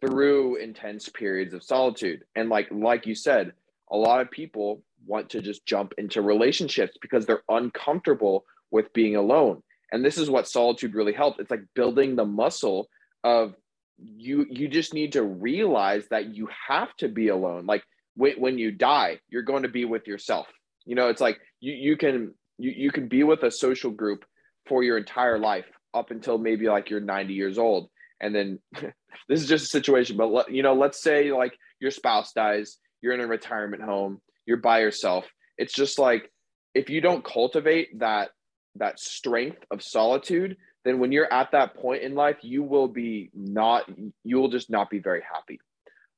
through 0.00 0.56
intense 0.56 1.08
periods 1.08 1.54
of 1.54 1.62
solitude. 1.62 2.22
And 2.34 2.48
like 2.48 2.68
like 2.70 3.06
you 3.06 3.14
said, 3.14 3.52
a 3.90 3.96
lot 3.96 4.20
of 4.20 4.30
people 4.30 4.82
want 5.06 5.30
to 5.30 5.40
just 5.40 5.64
jump 5.64 5.94
into 5.98 6.20
relationships 6.20 6.96
because 7.00 7.24
they're 7.24 7.42
uncomfortable 7.48 8.44
with 8.70 8.92
being 8.92 9.16
alone. 9.16 9.62
And 9.92 10.04
this 10.04 10.18
is 10.18 10.28
what 10.28 10.48
solitude 10.48 10.94
really 10.94 11.12
helped 11.12 11.40
It's 11.40 11.50
like 11.50 11.64
building 11.74 12.16
the 12.16 12.24
muscle 12.24 12.88
of 13.24 13.54
you 13.98 14.46
you 14.50 14.68
just 14.68 14.92
need 14.92 15.12
to 15.12 15.22
realize 15.22 16.06
that 16.08 16.34
you 16.34 16.48
have 16.68 16.94
to 16.96 17.08
be 17.08 17.28
alone. 17.28 17.66
Like 17.66 17.82
when, 18.14 18.34
when 18.38 18.58
you 18.58 18.70
die, 18.70 19.20
you're 19.28 19.42
going 19.42 19.62
to 19.62 19.70
be 19.70 19.84
with 19.84 20.06
yourself. 20.06 20.46
You 20.84 20.96
know, 20.96 21.08
it's 21.08 21.20
like 21.20 21.38
you 21.60 21.72
you 21.72 21.96
can 21.96 22.34
you, 22.58 22.72
you 22.72 22.90
can 22.90 23.08
be 23.08 23.22
with 23.22 23.42
a 23.42 23.50
social 23.50 23.90
group 23.90 24.24
for 24.66 24.82
your 24.82 24.98
entire 24.98 25.38
life 25.38 25.66
up 25.94 26.10
until 26.10 26.38
maybe 26.38 26.68
like 26.68 26.90
you're 26.90 27.00
90 27.00 27.32
years 27.32 27.58
old 27.58 27.88
and 28.20 28.34
then 28.34 28.58
this 29.28 29.40
is 29.40 29.48
just 29.48 29.64
a 29.64 29.68
situation 29.68 30.16
but 30.16 30.52
you 30.52 30.62
know 30.62 30.74
let's 30.74 31.02
say 31.02 31.32
like 31.32 31.56
your 31.80 31.90
spouse 31.90 32.32
dies 32.32 32.78
you're 33.00 33.14
in 33.14 33.20
a 33.20 33.26
retirement 33.26 33.82
home 33.82 34.20
you're 34.46 34.56
by 34.56 34.80
yourself 34.80 35.24
it's 35.58 35.74
just 35.74 35.98
like 35.98 36.30
if 36.74 36.90
you 36.90 37.00
don't 37.00 37.24
cultivate 37.24 37.98
that 37.98 38.30
that 38.78 38.98
strength 38.98 39.64
of 39.70 39.82
solitude 39.82 40.56
then 40.84 40.98
when 41.00 41.10
you're 41.10 41.32
at 41.32 41.50
that 41.52 41.74
point 41.74 42.02
in 42.02 42.14
life 42.14 42.36
you 42.42 42.62
will 42.62 42.88
be 42.88 43.30
not 43.34 43.84
you 44.24 44.36
will 44.36 44.48
just 44.48 44.70
not 44.70 44.88
be 44.88 44.98
very 45.00 45.22
happy. 45.22 45.60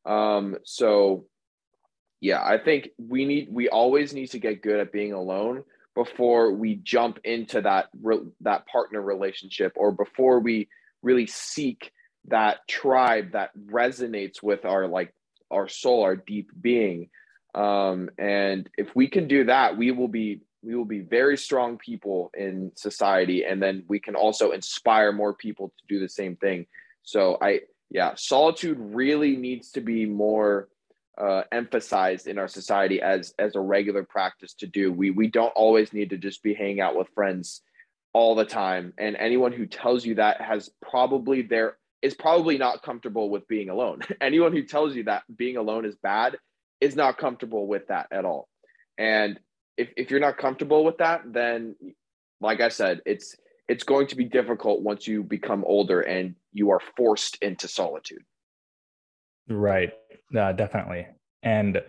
Um 0.06 0.56
so 0.64 1.26
yeah 2.20 2.42
i 2.42 2.58
think 2.58 2.88
we 2.98 3.24
need 3.24 3.48
we 3.50 3.68
always 3.68 4.12
need 4.12 4.26
to 4.28 4.40
get 4.40 4.60
good 4.60 4.80
at 4.80 4.92
being 4.92 5.12
alone 5.12 5.62
before 5.94 6.52
we 6.52 6.76
jump 6.76 7.18
into 7.24 7.60
that 7.60 7.86
that 8.40 8.66
partner 8.66 9.00
relationship 9.00 9.72
or 9.76 9.92
before 9.92 10.40
we 10.40 10.68
really 11.02 11.26
seek 11.26 11.92
that 12.28 12.66
tribe 12.68 13.32
that 13.32 13.50
resonates 13.70 14.42
with 14.42 14.64
our 14.64 14.86
like 14.86 15.12
our 15.50 15.68
soul 15.68 16.02
our 16.02 16.16
deep 16.16 16.50
being. 16.60 17.08
Um, 17.54 18.10
and 18.18 18.68
if 18.76 18.94
we 18.94 19.08
can 19.08 19.28
do 19.28 19.44
that, 19.44 19.76
we 19.76 19.90
will 19.90 20.08
be 20.08 20.42
we 20.62 20.74
will 20.74 20.84
be 20.84 21.00
very 21.00 21.36
strong 21.36 21.78
people 21.78 22.30
in 22.36 22.72
society 22.74 23.44
and 23.44 23.62
then 23.62 23.84
we 23.88 24.00
can 24.00 24.14
also 24.14 24.50
inspire 24.50 25.12
more 25.12 25.32
people 25.32 25.72
to 25.78 25.84
do 25.88 26.00
the 26.00 26.08
same 26.08 26.36
thing. 26.36 26.66
So 27.02 27.38
i 27.40 27.60
yeah 27.90 28.14
solitude 28.16 28.76
really 28.78 29.34
needs 29.36 29.70
to 29.70 29.80
be 29.80 30.04
more 30.04 30.68
uh, 31.16 31.42
emphasized 31.50 32.28
in 32.28 32.38
our 32.38 32.46
society 32.46 33.00
as 33.00 33.34
as 33.38 33.56
a 33.56 33.60
regular 33.60 34.04
practice 34.04 34.54
to 34.54 34.66
do. 34.66 34.92
We 34.92 35.10
we 35.10 35.28
don't 35.28 35.52
always 35.54 35.92
need 35.92 36.10
to 36.10 36.18
just 36.18 36.42
be 36.42 36.54
hanging 36.54 36.80
out 36.80 36.96
with 36.96 37.08
friends 37.14 37.62
all 38.12 38.34
the 38.34 38.44
time 38.44 38.92
and 38.98 39.16
anyone 39.16 39.52
who 39.52 39.66
tells 39.66 40.04
you 40.04 40.14
that 40.16 40.40
has 40.40 40.70
probably 40.80 41.42
their 41.42 41.76
is 42.02 42.14
probably 42.14 42.58
not 42.58 42.82
comfortable 42.82 43.30
with 43.30 43.46
being 43.48 43.70
alone. 43.70 44.00
Anyone 44.20 44.52
who 44.52 44.62
tells 44.62 44.94
you 44.94 45.04
that 45.04 45.24
being 45.34 45.56
alone 45.56 45.84
is 45.84 45.96
bad 45.96 46.38
is 46.80 46.94
not 46.94 47.18
comfortable 47.18 47.66
with 47.66 47.88
that 47.88 48.06
at 48.12 48.24
all. 48.24 48.48
And 48.96 49.38
if, 49.78 49.88
if 49.96 50.10
you're 50.10 50.20
not 50.20 50.36
comfortable 50.36 50.84
with 50.84 50.98
that, 50.98 51.22
then 51.32 51.76
like 52.40 52.60
I 52.60 52.68
said, 52.68 53.00
it's 53.06 53.36
it's 53.68 53.84
going 53.84 54.06
to 54.08 54.16
be 54.16 54.24
difficult 54.24 54.82
once 54.82 55.06
you 55.06 55.22
become 55.22 55.64
older 55.66 56.00
and 56.00 56.34
you 56.52 56.70
are 56.70 56.80
forced 56.96 57.36
into 57.42 57.68
solitude. 57.68 58.22
Right. 59.48 59.92
Uh, 60.36 60.52
definitely. 60.52 61.06
And 61.42 61.82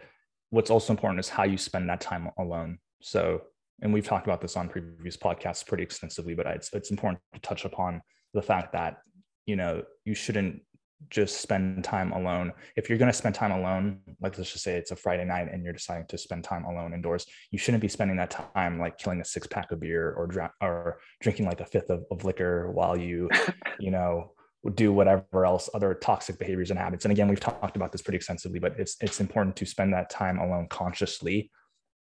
what's 0.50 0.70
also 0.70 0.92
important 0.92 1.20
is 1.22 1.30
how 1.30 1.44
you 1.44 1.58
spend 1.58 1.90
that 1.90 2.02
time 2.02 2.30
alone. 2.38 2.80
So, 3.02 3.44
and 3.82 3.94
we've 3.94 4.06
talked 4.06 4.28
about 4.28 4.42
this 4.42 4.58
on 4.58 4.68
previous 4.68 5.16
podcasts 5.18 5.66
pretty 5.66 5.84
extensively, 5.84 6.36
but 6.36 6.46
it's 6.46 6.70
it's 6.74 6.92
important 6.92 7.22
to 7.34 7.40
touch 7.42 7.66
upon 7.66 8.02
the 8.34 8.42
fact 8.42 8.74
that 8.74 8.98
you 9.46 9.56
know 9.56 9.84
you 10.06 10.14
shouldn't 10.14 10.62
just 11.10 11.42
spend 11.42 11.84
time 11.84 12.12
alone. 12.12 12.52
If 12.76 12.90
you're 12.90 12.98
going 12.98 13.12
to 13.12 13.18
spend 13.18 13.36
time 13.36 13.52
alone, 13.52 14.00
like 14.22 14.38
let's 14.38 14.52
just 14.52 14.64
say 14.64 14.76
it's 14.76 14.92
a 14.92 14.96
Friday 14.96 15.26
night 15.26 15.48
and 15.52 15.64
you're 15.64 15.74
deciding 15.74 16.08
to 16.08 16.18
spend 16.18 16.44
time 16.44 16.66
alone 16.66 16.94
indoors, 16.94 17.26
you 17.52 17.58
shouldn't 17.58 17.82
be 17.82 17.88
spending 17.88 18.18
that 18.18 18.32
time 18.32 18.80
like 18.80 18.98
killing 18.98 19.22
a 19.22 19.26
six 19.26 19.48
pack 19.48 19.72
of 19.72 19.80
beer 19.80 20.14
or 20.14 20.28
dra- 20.28 20.54
or 20.62 21.00
drinking 21.22 21.46
like 21.46 21.62
a 21.62 21.66
fifth 21.66 21.90
of, 21.90 22.04
of 22.12 22.26
liquor 22.26 22.72
while 22.72 22.98
you, 22.98 23.30
you 23.80 23.92
know, 23.92 24.32
do 24.76 24.92
whatever 24.92 25.46
else 25.46 25.70
other 25.74 25.94
toxic 25.94 26.38
behaviors 26.38 26.70
and 26.70 26.80
habits. 26.80 27.06
And 27.06 27.12
again, 27.12 27.30
we've 27.30 27.40
talked 27.40 27.78
about 27.78 27.92
this 27.92 28.02
pretty 28.02 28.18
extensively, 28.18 28.60
but 28.60 28.78
it's 28.78 28.98
it's 29.00 29.22
important 29.22 29.56
to 29.58 29.66
spend 29.66 29.94
that 29.94 30.10
time 30.10 30.38
alone 30.38 30.68
consciously 30.70 31.50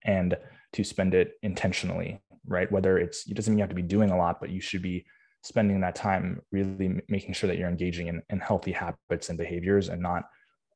and 0.03 0.36
to 0.74 0.84
spend 0.84 1.13
it 1.13 1.34
intentionally, 1.43 2.19
right? 2.48 2.72
Whether 2.72 2.98
it's 2.98 3.27
it 3.29 3.36
doesn't 3.36 3.53
mean 3.53 3.60
you 3.60 3.63
have 3.63 3.69
to 3.69 3.75
be 3.75 3.81
doing 3.84 4.10
a 4.10 4.17
lot, 4.17 4.39
but 4.39 4.50
you 4.50 4.62
should 4.62 4.81
be 4.81 5.05
spending 5.43 5.81
that 5.81 5.96
time 5.96 6.41
really 6.51 7.01
making 7.08 7.34
sure 7.34 7.48
that 7.48 7.58
you're 7.58 7.69
engaging 7.69 8.08
in, 8.08 8.22
in 8.29 8.39
healthy 8.39 8.72
habits 8.72 9.29
and 9.29 9.38
behaviors 9.38 9.89
and 9.89 10.01
not 10.01 10.24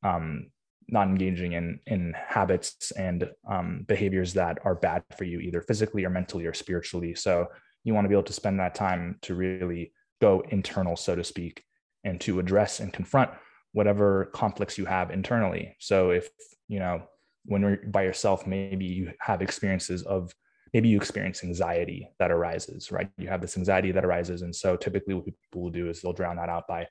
um, 0.03 0.47
not 0.89 1.07
engaging 1.07 1.53
in 1.53 1.79
in 1.87 2.13
habits 2.15 2.91
and 2.91 3.29
um, 3.49 3.85
behaviors 3.87 4.33
that 4.33 4.59
are 4.65 4.75
bad 4.75 5.03
for 5.17 5.23
you 5.23 5.39
either 5.39 5.61
physically 5.61 6.05
or 6.05 6.09
mentally 6.09 6.45
or 6.45 6.53
spiritually. 6.53 7.15
So 7.15 7.47
you 7.83 7.93
want 7.93 8.05
to 8.05 8.09
be 8.09 8.15
able 8.15 8.23
to 8.23 8.33
spend 8.33 8.59
that 8.59 8.75
time 8.75 9.17
to 9.23 9.35
really 9.35 9.93
go 10.21 10.43
internal 10.49 10.95
so 10.95 11.15
to 11.15 11.23
speak 11.23 11.63
and 12.03 12.19
to 12.21 12.39
address 12.39 12.79
and 12.79 12.93
confront 12.93 13.31
whatever 13.71 14.25
conflicts 14.33 14.77
you 14.77 14.85
have 14.85 15.11
internally. 15.11 15.75
So 15.79 16.11
if 16.11 16.29
you 16.67 16.79
know 16.79 17.03
when 17.45 17.61
you're 17.61 17.79
by 17.87 18.03
yourself 18.03 18.47
maybe 18.47 18.85
you 18.85 19.11
have 19.19 19.41
experiences 19.41 20.03
of 20.03 20.33
maybe 20.73 20.89
you 20.89 20.97
experience 20.97 21.43
anxiety 21.43 22.09
that 22.19 22.31
arises, 22.31 22.91
right? 22.91 23.09
You 23.17 23.27
have 23.27 23.41
this 23.41 23.57
anxiety 23.57 23.91
that 23.91 24.05
arises. 24.05 24.41
And 24.41 24.55
so 24.55 24.75
typically 24.75 25.13
what 25.13 25.25
people 25.25 25.61
will 25.61 25.69
do 25.69 25.89
is 25.89 26.01
they'll 26.01 26.13
drown 26.13 26.37
that 26.37 26.49
out 26.49 26.67
by 26.67 26.87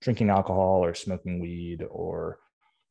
drinking 0.00 0.30
alcohol 0.30 0.82
or 0.84 0.94
smoking 0.94 1.38
weed 1.38 1.84
or, 1.90 2.38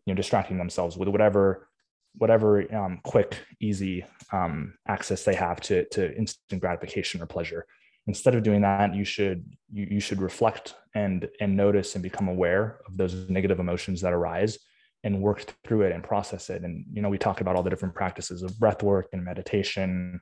you 0.06 0.14
know, 0.14 0.18
distracting 0.18 0.58
themselves 0.58 0.98
with 0.98 1.08
whatever, 1.08 1.68
whatever 2.16 2.74
um, 2.76 3.00
quick, 3.04 3.40
easy 3.60 4.06
um, 4.32 4.76
access 4.88 5.24
they 5.24 5.36
have 5.36 5.60
to, 5.62 5.86
to 5.90 6.16
instant 6.16 6.62
gratification 6.62 7.22
or 7.22 7.26
pleasure. 7.26 7.66
Instead 8.08 8.36
of 8.36 8.44
doing 8.44 8.62
that, 8.62 8.94
you 8.94 9.04
should, 9.04 9.44
you, 9.72 9.88
you 9.90 10.00
should 10.00 10.22
reflect 10.22 10.76
and, 10.94 11.28
and 11.42 11.58
notice 11.58 11.96
and 11.96 12.04
become 12.04 12.28
aware 12.28 12.82
of 12.88 12.98
those 12.98 13.28
negative 13.30 13.60
emotions 13.60 14.00
that 14.02 14.14
arise 14.14 14.60
and 15.04 15.22
work 15.22 15.54
through 15.64 15.82
it 15.84 15.92
and 15.92 16.04
process 16.04 16.50
it. 16.52 16.64
And, 16.64 16.86
you 16.92 17.02
know, 17.02 17.10
we 17.10 17.18
talk 17.18 17.42
about 17.42 17.56
all 17.56 17.64
the 17.64 17.70
different 17.70 17.96
practices 17.96 18.44
of 18.44 18.60
breath 18.60 18.84
work 18.84 19.10
and 19.12 19.24
meditation, 19.24 20.20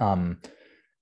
um, 0.00 0.38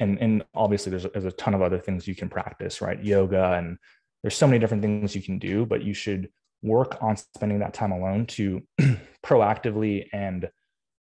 and 0.01 0.19
and 0.21 0.45
obviously 0.55 0.91
there's, 0.91 1.07
there's 1.13 1.25
a 1.25 1.33
ton 1.33 1.55
of 1.55 1.63
other 1.63 1.79
things 1.79 2.07
you 2.07 2.15
can 2.15 2.29
practice 2.29 2.81
right? 2.81 3.03
Yoga 3.03 3.55
and 3.55 3.79
there's 4.23 4.37
so 4.37 4.47
many 4.47 4.59
different 4.59 4.83
things 4.83 5.15
you 5.15 5.23
can 5.23 5.39
do 5.39 5.67
but 5.67 5.83
you 5.83 5.95
should 5.95 6.29
work 6.63 7.03
on 7.03 7.17
spending 7.17 7.61
that 7.61 7.75
time 7.75 7.93
alone 7.93 8.27
to 8.27 8.63
proactively 9.25 10.07
and 10.13 10.49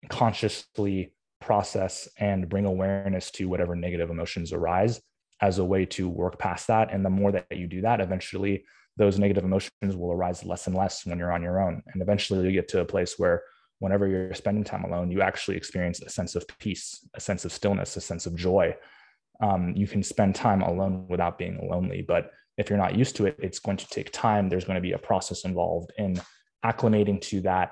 consciously 0.09 1.13
process 1.41 2.07
and 2.17 2.49
bring 2.49 2.65
awareness 2.65 3.31
to 3.31 3.47
whatever 3.47 3.75
negative 3.75 4.09
emotions 4.09 4.53
arise 4.53 5.01
as 5.41 5.57
a 5.57 5.65
way 5.65 5.85
to 5.85 6.09
work 6.09 6.37
past 6.37 6.67
that. 6.67 6.93
And 6.93 7.05
the 7.05 7.09
more 7.09 7.31
that 7.31 7.45
you 7.51 7.67
do 7.67 7.81
that 7.81 8.01
eventually 8.01 8.65
those 8.97 9.17
negative 9.17 9.45
emotions 9.45 9.95
will 9.95 10.11
arise 10.11 10.43
less 10.43 10.67
and 10.67 10.75
less 10.75 11.05
when 11.05 11.17
you're 11.17 11.31
on 11.31 11.41
your 11.41 11.61
own. 11.61 11.81
And 11.87 12.01
eventually 12.01 12.45
you 12.45 12.51
get 12.51 12.67
to 12.69 12.81
a 12.81 12.85
place 12.85 13.15
where 13.17 13.43
whenever 13.79 14.07
you're 14.07 14.33
spending 14.33 14.63
time 14.63 14.83
alone, 14.83 15.09
you 15.09 15.21
actually 15.21 15.57
experience 15.57 16.01
a 16.01 16.09
sense 16.09 16.35
of 16.35 16.45
peace, 16.59 17.07
a 17.15 17.19
sense 17.19 17.45
of 17.45 17.51
stillness, 17.51 17.97
a 17.97 18.01
sense 18.01 18.25
of 18.25 18.35
joy. 18.35 18.75
Um, 19.41 19.73
you 19.75 19.87
can 19.87 20.03
spend 20.03 20.35
time 20.35 20.61
alone 20.61 21.07
without 21.09 21.37
being 21.37 21.67
lonely. 21.69 22.01
But 22.01 22.31
if 22.57 22.69
you're 22.69 22.77
not 22.77 22.97
used 22.97 23.15
to 23.15 23.25
it, 23.25 23.37
it's 23.39 23.59
going 23.59 23.77
to 23.77 23.87
take 23.87 24.11
time. 24.11 24.49
There's 24.49 24.65
going 24.65 24.75
to 24.75 24.81
be 24.81 24.91
a 24.91 24.97
process 24.97 25.45
involved 25.45 25.93
in 25.97 26.21
acclimating 26.65 27.21
to 27.21 27.41
that. 27.41 27.71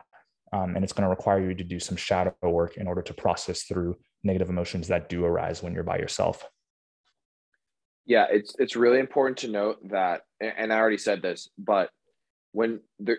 Um, 0.54 0.76
and 0.76 0.84
it's 0.84 0.94
going 0.94 1.04
to 1.04 1.10
require 1.10 1.42
you 1.42 1.54
to 1.56 1.64
do 1.64 1.78
some 1.78 1.98
shadow 1.98 2.34
work 2.42 2.78
in 2.78 2.88
order 2.88 3.02
to 3.02 3.14
process 3.14 3.64
through 3.64 3.98
negative 4.24 4.50
emotions 4.50 4.88
that 4.88 5.10
do 5.10 5.26
arise 5.26 5.62
when 5.62 5.74
you're 5.74 5.84
by 5.84 5.98
yourself. 5.98 6.46
Yeah, 8.06 8.28
it's 8.32 8.56
it's 8.58 8.78
really 8.78 9.00
important 9.00 9.40
to 9.40 9.50
note 9.50 9.80
that, 9.90 10.22
and 10.40 10.72
I 10.72 10.78
already 10.78 10.98
said 10.98 11.22
this, 11.22 11.50
but 11.58 11.90
when 12.54 12.80
there 12.98 13.18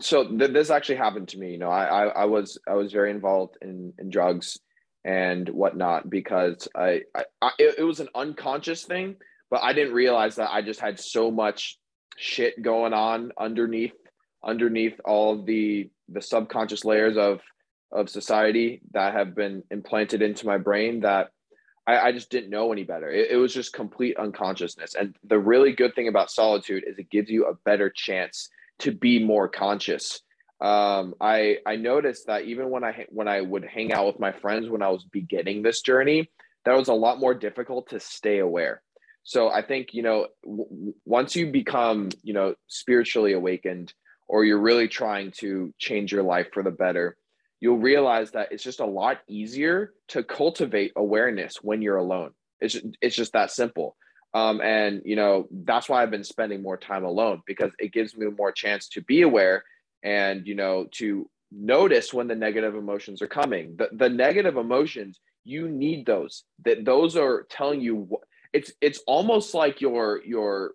so 0.00 0.26
th- 0.26 0.52
this 0.52 0.70
actually 0.70 0.96
happened 0.96 1.28
to 1.28 1.38
me. 1.38 1.52
You 1.52 1.58
know, 1.58 1.70
I, 1.70 1.84
I, 1.84 2.06
I 2.06 2.24
was 2.26 2.58
I 2.68 2.74
was 2.74 2.92
very 2.92 3.10
involved 3.10 3.56
in 3.62 3.92
in 3.98 4.10
drugs 4.10 4.58
and 5.04 5.48
whatnot 5.48 6.10
because 6.10 6.68
I, 6.74 7.02
I, 7.14 7.24
I 7.40 7.50
it, 7.58 7.76
it 7.78 7.84
was 7.84 8.00
an 8.00 8.08
unconscious 8.14 8.84
thing, 8.84 9.16
but 9.50 9.62
I 9.62 9.72
didn't 9.72 9.94
realize 9.94 10.36
that 10.36 10.50
I 10.52 10.62
just 10.62 10.80
had 10.80 10.98
so 10.98 11.30
much 11.30 11.78
shit 12.16 12.60
going 12.62 12.92
on 12.92 13.32
underneath 13.38 13.94
underneath 14.44 14.98
all 15.04 15.44
the 15.44 15.90
the 16.08 16.22
subconscious 16.22 16.84
layers 16.84 17.16
of 17.16 17.40
of 17.92 18.10
society 18.10 18.82
that 18.92 19.14
have 19.14 19.34
been 19.34 19.62
implanted 19.70 20.22
into 20.22 20.46
my 20.46 20.58
brain 20.58 21.00
that 21.00 21.28
I, 21.86 21.98
I 22.08 22.12
just 22.12 22.30
didn't 22.30 22.50
know 22.50 22.72
any 22.72 22.84
better. 22.84 23.08
It, 23.08 23.30
it 23.30 23.36
was 23.36 23.54
just 23.54 23.72
complete 23.72 24.16
unconsciousness. 24.16 24.94
And 24.94 25.16
the 25.24 25.38
really 25.38 25.72
good 25.72 25.94
thing 25.94 26.08
about 26.08 26.30
solitude 26.30 26.84
is 26.86 26.98
it 26.98 27.10
gives 27.10 27.30
you 27.30 27.46
a 27.46 27.54
better 27.64 27.90
chance 27.94 28.48
to 28.80 28.92
be 28.92 29.22
more 29.22 29.48
conscious. 29.48 30.20
Um, 30.60 31.14
I 31.20 31.58
I 31.66 31.76
noticed 31.76 32.26
that 32.28 32.44
even 32.44 32.70
when 32.70 32.84
I 32.84 33.06
when 33.10 33.28
I 33.28 33.40
would 33.40 33.64
hang 33.64 33.92
out 33.92 34.06
with 34.06 34.18
my 34.18 34.32
friends 34.32 34.68
when 34.68 34.82
I 34.82 34.88
was 34.88 35.04
beginning 35.04 35.62
this 35.62 35.82
journey, 35.82 36.30
that 36.64 36.76
was 36.76 36.88
a 36.88 36.94
lot 36.94 37.20
more 37.20 37.34
difficult 37.34 37.90
to 37.90 38.00
stay 38.00 38.38
aware. 38.38 38.82
So 39.22 39.50
I 39.50 39.62
think 39.62 39.92
you 39.92 40.02
know 40.02 40.28
w- 40.44 40.94
once 41.04 41.36
you 41.36 41.50
become 41.50 42.08
you 42.22 42.32
know 42.32 42.54
spiritually 42.68 43.32
awakened, 43.32 43.92
or 44.28 44.44
you're 44.44 44.60
really 44.60 44.88
trying 44.88 45.32
to 45.38 45.74
change 45.78 46.10
your 46.12 46.22
life 46.22 46.48
for 46.54 46.62
the 46.62 46.70
better, 46.70 47.16
you'll 47.60 47.78
realize 47.78 48.30
that 48.32 48.48
it's 48.50 48.62
just 48.62 48.80
a 48.80 48.86
lot 48.86 49.18
easier 49.28 49.92
to 50.08 50.22
cultivate 50.22 50.92
awareness 50.96 51.56
when 51.62 51.82
you're 51.82 51.96
alone. 51.96 52.30
It's 52.60 52.76
it's 53.02 53.16
just 53.16 53.34
that 53.34 53.50
simple. 53.50 53.96
Um, 54.34 54.60
and 54.60 55.02
you 55.04 55.16
know 55.16 55.48
that's 55.50 55.88
why 55.88 56.02
I've 56.02 56.10
been 56.10 56.24
spending 56.24 56.62
more 56.62 56.76
time 56.76 57.04
alone 57.04 57.42
because 57.46 57.70
it 57.78 57.92
gives 57.92 58.16
me 58.16 58.26
more 58.26 58.52
chance 58.52 58.88
to 58.90 59.00
be 59.00 59.22
aware 59.22 59.64
and 60.02 60.46
you 60.46 60.54
know 60.54 60.86
to 60.92 61.28
notice 61.50 62.12
when 62.12 62.28
the 62.28 62.34
negative 62.34 62.74
emotions 62.74 63.22
are 63.22 63.28
coming. 63.28 63.76
The 63.76 63.88
the 63.92 64.08
negative 64.08 64.56
emotions 64.56 65.20
you 65.44 65.68
need 65.68 66.06
those. 66.06 66.44
That 66.64 66.84
those 66.84 67.16
are 67.16 67.46
telling 67.48 67.80
you 67.80 68.08
it's 68.52 68.72
it's 68.80 69.00
almost 69.06 69.54
like 69.54 69.80
your 69.80 70.22
your 70.24 70.72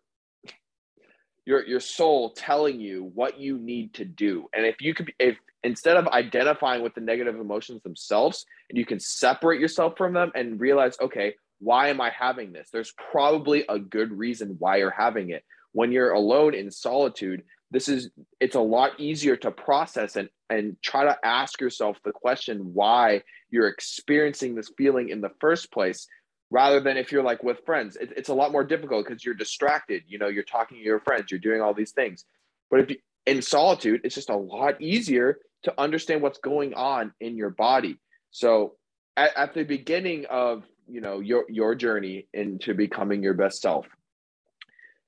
your 1.46 1.66
your 1.66 1.80
soul 1.80 2.32
telling 2.32 2.80
you 2.80 3.12
what 3.14 3.40
you 3.40 3.58
need 3.58 3.94
to 3.96 4.06
do. 4.06 4.48
And 4.54 4.66
if 4.66 4.82
you 4.82 4.94
could 4.94 5.14
if 5.20 5.38
instead 5.64 5.98
of 5.98 6.08
identifying 6.08 6.82
with 6.82 6.96
the 6.96 7.02
negative 7.02 7.40
emotions 7.40 7.84
themselves 7.84 8.46
and 8.70 8.78
you 8.78 8.86
can 8.86 9.00
separate 9.00 9.60
yourself 9.60 9.96
from 9.98 10.14
them 10.14 10.32
and 10.34 10.60
realize 10.60 10.98
okay 11.00 11.36
why 11.62 11.90
am 11.90 12.02
I 12.02 12.10
having 12.10 12.52
this? 12.52 12.70
There's 12.72 12.94
probably 13.12 13.64
a 13.70 13.80
good 13.80 14.12
reason 14.12 14.56
why 14.60 14.78
you're 14.78 14.90
having 14.90 15.30
it. 15.30 15.44
When 15.74 15.92
you're 15.92 16.12
alone 16.12 16.54
in 16.54 16.72
solitude, 16.72 17.44
this 17.72 17.88
is 17.88 18.10
it's 18.40 18.56
a 18.56 18.62
lot 18.62 19.00
easier 19.00 19.36
to 19.38 19.50
process 19.50 20.18
and 20.18 20.30
and 20.50 20.76
try 20.84 21.06
to 21.06 21.18
ask 21.24 21.62
yourself 21.62 21.98
the 22.04 22.12
question 22.12 22.74
why 22.74 23.24
you're 23.50 23.68
experiencing 23.68 24.54
this 24.54 24.72
feeling 24.78 25.10
in 25.10 25.22
the 25.22 25.32
first 25.40 25.72
place 25.72 26.08
rather 26.52 26.82
than 26.82 26.98
if 26.98 27.12
you're 27.12 27.24
like 27.24 27.42
with 27.44 27.66
friends 27.66 27.96
it, 27.96 28.12
it's 28.16 28.30
a 28.30 28.34
lot 28.34 28.52
more 28.52 28.64
difficult 28.64 29.06
because 29.06 29.24
you're 29.24 29.34
distracted 29.34 30.04
you 30.06 30.20
know 30.20 30.28
you're 30.28 30.44
talking 30.44 30.78
to 30.78 30.84
your 30.84 31.00
friends 31.00 31.32
you're 31.32 31.40
doing 31.40 31.62
all 31.62 31.74
these 31.74 31.94
things 31.94 32.26
but 32.70 32.82
if 32.82 32.90
you 32.90 32.98
in 33.26 33.42
solitude 33.42 34.02
it's 34.04 34.16
just 34.16 34.30
a 34.30 34.36
lot 34.36 34.80
easier 34.82 35.38
to 35.64 35.74
understand 35.80 36.22
what's 36.22 36.40
going 36.40 36.74
on 36.74 37.14
in 37.22 37.38
your 37.38 37.52
body 37.52 37.98
so 38.32 38.74
at, 39.16 39.36
at 39.38 39.54
the 39.54 39.64
beginning 39.64 40.26
of 40.30 40.64
you 40.92 41.02
know 41.02 41.20
your 41.20 41.46
your 41.50 41.76
journey 41.76 42.28
into 42.34 42.74
becoming 42.74 43.24
your 43.24 43.34
best 43.34 43.62
self. 43.62 43.88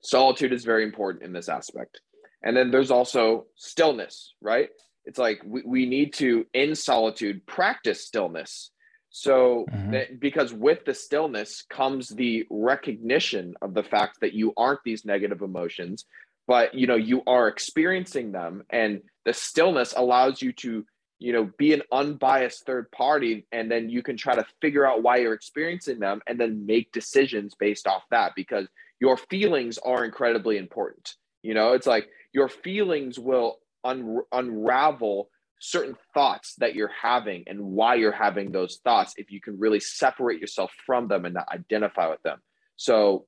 Solitude 0.00 0.52
is 0.52 0.64
very 0.64 0.84
important 0.84 1.24
in 1.24 1.32
this 1.32 1.48
aspect. 1.48 2.00
And 2.42 2.56
then 2.56 2.70
there's 2.70 2.90
also 2.90 3.46
stillness 3.56 4.34
right? 4.40 4.68
It's 5.06 5.18
like 5.18 5.42
we, 5.44 5.62
we 5.64 5.86
need 5.86 6.14
to 6.14 6.46
in 6.54 6.74
solitude 6.74 7.46
practice 7.46 8.06
stillness. 8.06 8.70
So 9.10 9.64
mm-hmm. 9.70 9.92
that, 9.92 10.20
because 10.20 10.52
with 10.52 10.84
the 10.84 10.94
stillness 10.94 11.64
comes 11.70 12.08
the 12.08 12.46
recognition 12.50 13.54
of 13.62 13.72
the 13.72 13.84
fact 13.84 14.18
that 14.22 14.32
you 14.32 14.52
aren't 14.56 14.80
these 14.84 15.04
negative 15.04 15.40
emotions 15.40 16.04
but 16.46 16.74
you 16.74 16.86
know 16.86 16.96
you 16.96 17.22
are 17.26 17.48
experiencing 17.48 18.32
them. 18.32 18.62
And 18.70 19.02
the 19.24 19.32
stillness 19.32 19.94
allows 19.96 20.42
you 20.42 20.52
to 20.54 20.84
you 21.18 21.32
know 21.32 21.50
be 21.58 21.72
an 21.72 21.82
unbiased 21.92 22.66
third 22.66 22.90
party 22.90 23.46
and 23.52 23.70
then 23.70 23.88
you 23.88 24.02
can 24.02 24.16
try 24.16 24.34
to 24.34 24.44
figure 24.60 24.86
out 24.86 25.02
why 25.02 25.16
you're 25.16 25.34
experiencing 25.34 25.98
them 25.98 26.20
and 26.26 26.38
then 26.38 26.66
make 26.66 26.92
decisions 26.92 27.54
based 27.54 27.86
off 27.86 28.02
that 28.10 28.32
because 28.34 28.66
your 29.00 29.16
feelings 29.16 29.78
are 29.78 30.04
incredibly 30.04 30.56
important. 30.56 31.14
You 31.42 31.54
know 31.54 31.72
it's 31.72 31.86
like 31.86 32.08
your 32.32 32.48
feelings 32.48 33.18
will 33.18 33.58
un- 33.84 34.22
unravel 34.32 35.30
certain 35.60 35.96
thoughts 36.12 36.56
that 36.56 36.74
you're 36.74 36.90
having 37.00 37.44
and 37.46 37.58
why 37.58 37.94
you're 37.94 38.12
having 38.12 38.52
those 38.52 38.80
thoughts 38.84 39.14
if 39.16 39.30
you 39.30 39.40
can 39.40 39.58
really 39.58 39.80
separate 39.80 40.40
yourself 40.40 40.70
from 40.84 41.08
them 41.08 41.24
and 41.24 41.34
not 41.34 41.48
identify 41.50 42.08
with 42.08 42.22
them. 42.22 42.38
So 42.76 43.26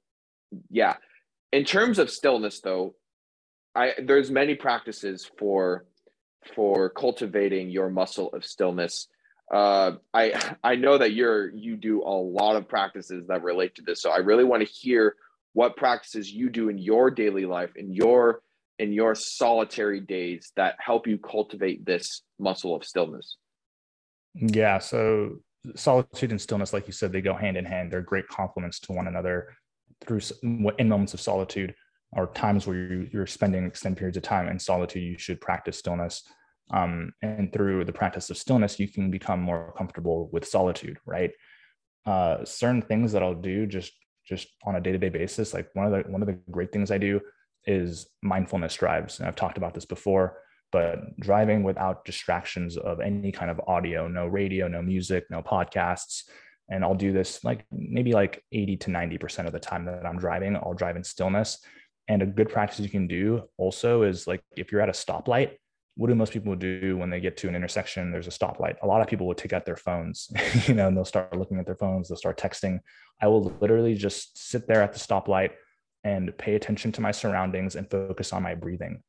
yeah. 0.71 0.97
In 1.53 1.65
terms 1.65 1.99
of 1.99 2.11
stillness 2.11 2.61
though 2.61 2.95
i 3.77 3.93
there's 4.03 4.31
many 4.31 4.55
practices 4.55 5.31
for 5.39 5.85
for 6.55 6.91
cultivating 6.91 7.71
your 7.71 7.91
muscle 7.91 8.29
of 8.31 8.45
stillness 8.45 9.09
uh, 9.53 9.93
i 10.15 10.55
i 10.63 10.75
know 10.75 10.99
that 10.99 11.13
you're 11.13 11.51
you 11.51 11.77
do 11.77 12.03
a 12.03 12.11
lot 12.11 12.57
of 12.57 12.69
practices 12.69 13.27
that 13.29 13.43
relate 13.43 13.75
to 13.75 13.83
this 13.83 14.01
so 14.03 14.11
i 14.11 14.19
really 14.19 14.45
want 14.45 14.67
to 14.67 14.73
hear 14.73 15.17
what 15.53 15.77
practices 15.77 16.31
you 16.31 16.51
do 16.51 16.69
in 16.69 16.79
your 16.79 17.11
daily 17.11 17.47
life 17.47 17.71
in 17.77 17.93
your 17.93 18.43
in 18.79 18.93
your 18.93 19.15
solitary 19.15 20.01
days 20.01 20.53
that 20.57 20.77
help 20.79 21.07
you 21.07 21.19
cultivate 21.19 21.85
this 21.85 22.23
muscle 22.39 22.75
of 22.75 22.85
stillness? 22.85 23.37
Yeah. 24.35 24.79
So 24.79 25.37
solitude 25.75 26.31
and 26.31 26.41
stillness, 26.41 26.73
like 26.73 26.87
you 26.87 26.93
said, 26.93 27.13
they 27.13 27.23
go 27.23 27.35
hand 27.35 27.57
in 27.57 27.65
hand. 27.65 27.91
They're 27.91 28.03
great 28.03 28.29
complements 28.29 28.81
to 28.81 28.93
one 28.93 29.07
another 29.07 29.57
through 30.03 30.21
in 30.43 30.89
moments 30.89 31.15
of 31.15 31.21
solitude 31.21 31.75
or 32.13 32.29
times 32.29 32.67
where 32.67 33.05
you're 33.13 33.27
spending 33.27 33.67
extended 33.67 33.99
periods 33.99 34.17
of 34.17 34.23
time 34.23 34.49
in 34.49 34.59
solitude, 34.59 35.03
you 35.03 35.19
should 35.19 35.41
practice 35.41 35.79
stillness. 35.79 36.23
Um, 36.73 37.13
and 37.23 37.53
through 37.53 37.85
the 37.85 37.93
practice 37.93 38.31
of 38.31 38.37
stillness, 38.37 38.81
you 38.81 38.89
can 38.89 39.11
become 39.11 39.41
more 39.41 39.73
comfortable 39.77 40.29
with 40.33 40.47
solitude, 40.47 40.99
right? 41.05 41.31
Uh, 42.05 42.45
certain 42.45 42.83
things 42.83 43.13
that 43.13 43.23
I'll 43.23 43.35
do 43.35 43.67
just 43.67 43.93
just 44.27 44.49
on 44.65 44.75
a 44.75 44.81
day-to-day 44.81 45.09
basis, 45.09 45.55
like 45.55 45.69
one 45.75 45.87
of 45.87 45.93
the 45.93 46.11
one 46.11 46.23
of 46.23 46.27
the 46.27 46.39
great 46.51 46.73
things 46.73 46.91
I 46.91 46.99
do 46.99 47.21
is 47.65 48.09
mindfulness 48.23 48.75
drives. 48.75 49.19
And 49.19 49.29
I've 49.29 49.37
talked 49.37 49.59
about 49.59 49.75
this 49.75 49.85
before, 49.85 50.39
but 50.73 51.19
driving 51.21 51.63
without 51.63 52.05
distractions 52.05 52.77
of 52.77 53.01
any 53.01 53.33
kind 53.33 53.51
of 53.51 53.61
audio, 53.67 54.09
no 54.09 54.27
radio, 54.27 54.69
no 54.69 54.83
music, 54.83 55.25
no 55.31 55.43
podcasts. 55.43 56.25
And 56.69 56.85
I'll 56.85 56.95
do 56.95 57.13
this 57.13 57.45
like 57.45 57.65
maybe 57.71 58.13
like 58.13 58.43
80 58.51 58.77
to 58.79 58.91
90% 58.91 59.47
of 59.47 59.53
the 59.53 59.61
time 59.61 59.85
that 59.85 60.05
I'm 60.05 60.19
driving, 60.19 60.57
I'll 60.57 60.75
drive 60.75 60.97
in 60.97 61.05
stillness. 61.05 61.59
And 62.09 62.23
a 62.23 62.27
good 62.27 62.49
practice 62.49 62.81
you 62.81 62.89
can 62.89 63.07
do 63.07 63.43
also 63.57 64.03
is 64.03 64.27
like 64.27 64.43
if 64.57 64.71
you're 64.71 64.81
at 64.81 64.89
a 64.89 64.93
stoplight, 64.93 65.53
what 65.97 66.09
do 66.09 66.15
most 66.15 66.33
people 66.33 66.55
do 66.55 66.97
when 66.97 67.11
they 67.11 67.21
get 67.21 67.37
to 67.39 67.49
an 67.49 67.57
intersection? 67.57 68.13
There's 68.13 68.27
a 68.27 68.31
stoplight. 68.31 68.77
A 68.83 68.87
lot 68.87 69.01
of 69.01 69.09
people 69.09 69.27
will 69.27 69.35
take 69.35 69.53
out 69.53 69.65
their 69.65 69.77
phones, 69.77 70.31
you 70.67 70.75
know, 70.75 70.89
and 70.89 70.97
they'll 70.97 71.05
start 71.05 71.37
looking 71.37 71.59
at 71.59 71.67
their 71.67 71.77
phones, 71.77 72.09
they'll 72.09 72.19
start 72.19 72.39
texting. 72.39 72.81
I 73.21 73.29
will 73.29 73.57
literally 73.61 73.95
just 73.95 74.37
sit 74.39 74.69
there 74.69 74.83
at 74.83 74.93
the 74.93 74.99
stoplight, 74.99 75.53
and 76.07 76.39
pay 76.39 76.55
attention 76.55 76.93
to 76.93 77.01
my 77.01 77.11
surroundings 77.11 77.75
and 77.75 77.91
focus 77.91 78.33
on 78.33 78.43
my 78.43 78.55
breathing 78.55 79.03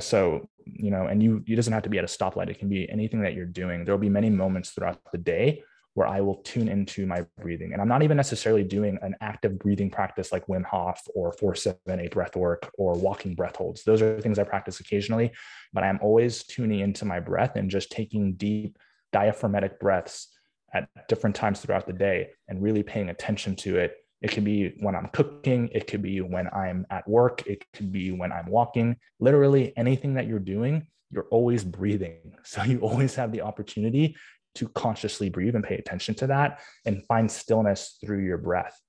so 0.00 0.48
you 0.64 0.90
know 0.90 1.06
and 1.06 1.22
you 1.22 1.44
it 1.46 1.56
doesn't 1.56 1.72
have 1.72 1.82
to 1.82 1.90
be 1.90 1.98
at 1.98 2.04
a 2.04 2.06
stoplight 2.06 2.48
it 2.48 2.58
can 2.58 2.68
be 2.68 2.88
anything 2.88 3.20
that 3.20 3.34
you're 3.34 3.44
doing 3.44 3.84
there'll 3.84 4.00
be 4.00 4.08
many 4.08 4.30
moments 4.30 4.70
throughout 4.70 5.00
the 5.12 5.18
day 5.18 5.62
where 5.94 6.06
i 6.06 6.20
will 6.20 6.36
tune 6.36 6.68
into 6.68 7.06
my 7.06 7.24
breathing 7.40 7.72
and 7.72 7.80
i'm 7.80 7.88
not 7.88 8.02
even 8.02 8.16
necessarily 8.16 8.62
doing 8.62 8.98
an 9.02 9.14
active 9.20 9.58
breathing 9.58 9.90
practice 9.90 10.32
like 10.32 10.46
wim 10.46 10.64
hof 10.64 11.00
or 11.14 11.32
478 11.32 12.10
breath 12.10 12.36
work 12.36 12.70
or 12.78 12.94
walking 12.94 13.34
breath 13.34 13.56
holds 13.56 13.82
those 13.84 14.02
are 14.02 14.20
things 14.20 14.38
i 14.38 14.44
practice 14.44 14.80
occasionally 14.80 15.32
but 15.72 15.82
i'm 15.82 15.98
always 16.02 16.44
tuning 16.44 16.80
into 16.80 17.04
my 17.04 17.20
breath 17.20 17.56
and 17.56 17.70
just 17.70 17.90
taking 17.90 18.34
deep 18.34 18.78
diaphragmatic 19.12 19.80
breaths 19.80 20.28
at 20.72 20.88
different 21.08 21.36
times 21.36 21.60
throughout 21.60 21.86
the 21.86 21.92
day 21.92 22.28
and 22.48 22.62
really 22.62 22.82
paying 22.82 23.08
attention 23.08 23.54
to 23.54 23.78
it 23.78 23.96
it 24.24 24.30
could 24.30 24.44
be 24.44 24.72
when 24.80 24.96
I'm 24.96 25.08
cooking, 25.08 25.68
it 25.72 25.86
could 25.86 26.00
be 26.00 26.22
when 26.22 26.48
I'm 26.48 26.86
at 26.88 27.06
work, 27.06 27.46
it 27.46 27.62
could 27.74 27.92
be 27.92 28.10
when 28.10 28.32
I'm 28.32 28.46
walking. 28.46 28.96
Literally 29.20 29.74
anything 29.76 30.14
that 30.14 30.26
you're 30.26 30.38
doing, 30.38 30.86
you're 31.10 31.26
always 31.30 31.62
breathing. 31.62 32.32
So 32.44 32.62
you 32.62 32.80
always 32.80 33.14
have 33.16 33.32
the 33.32 33.42
opportunity 33.42 34.16
to 34.54 34.68
consciously 34.68 35.28
breathe 35.28 35.54
and 35.54 35.64
pay 35.64 35.76
attention 35.76 36.14
to 36.16 36.26
that 36.28 36.60
and 36.86 37.04
find 37.06 37.30
stillness 37.30 37.98
through 38.04 38.24
your 38.24 38.38
breath. 38.38 38.80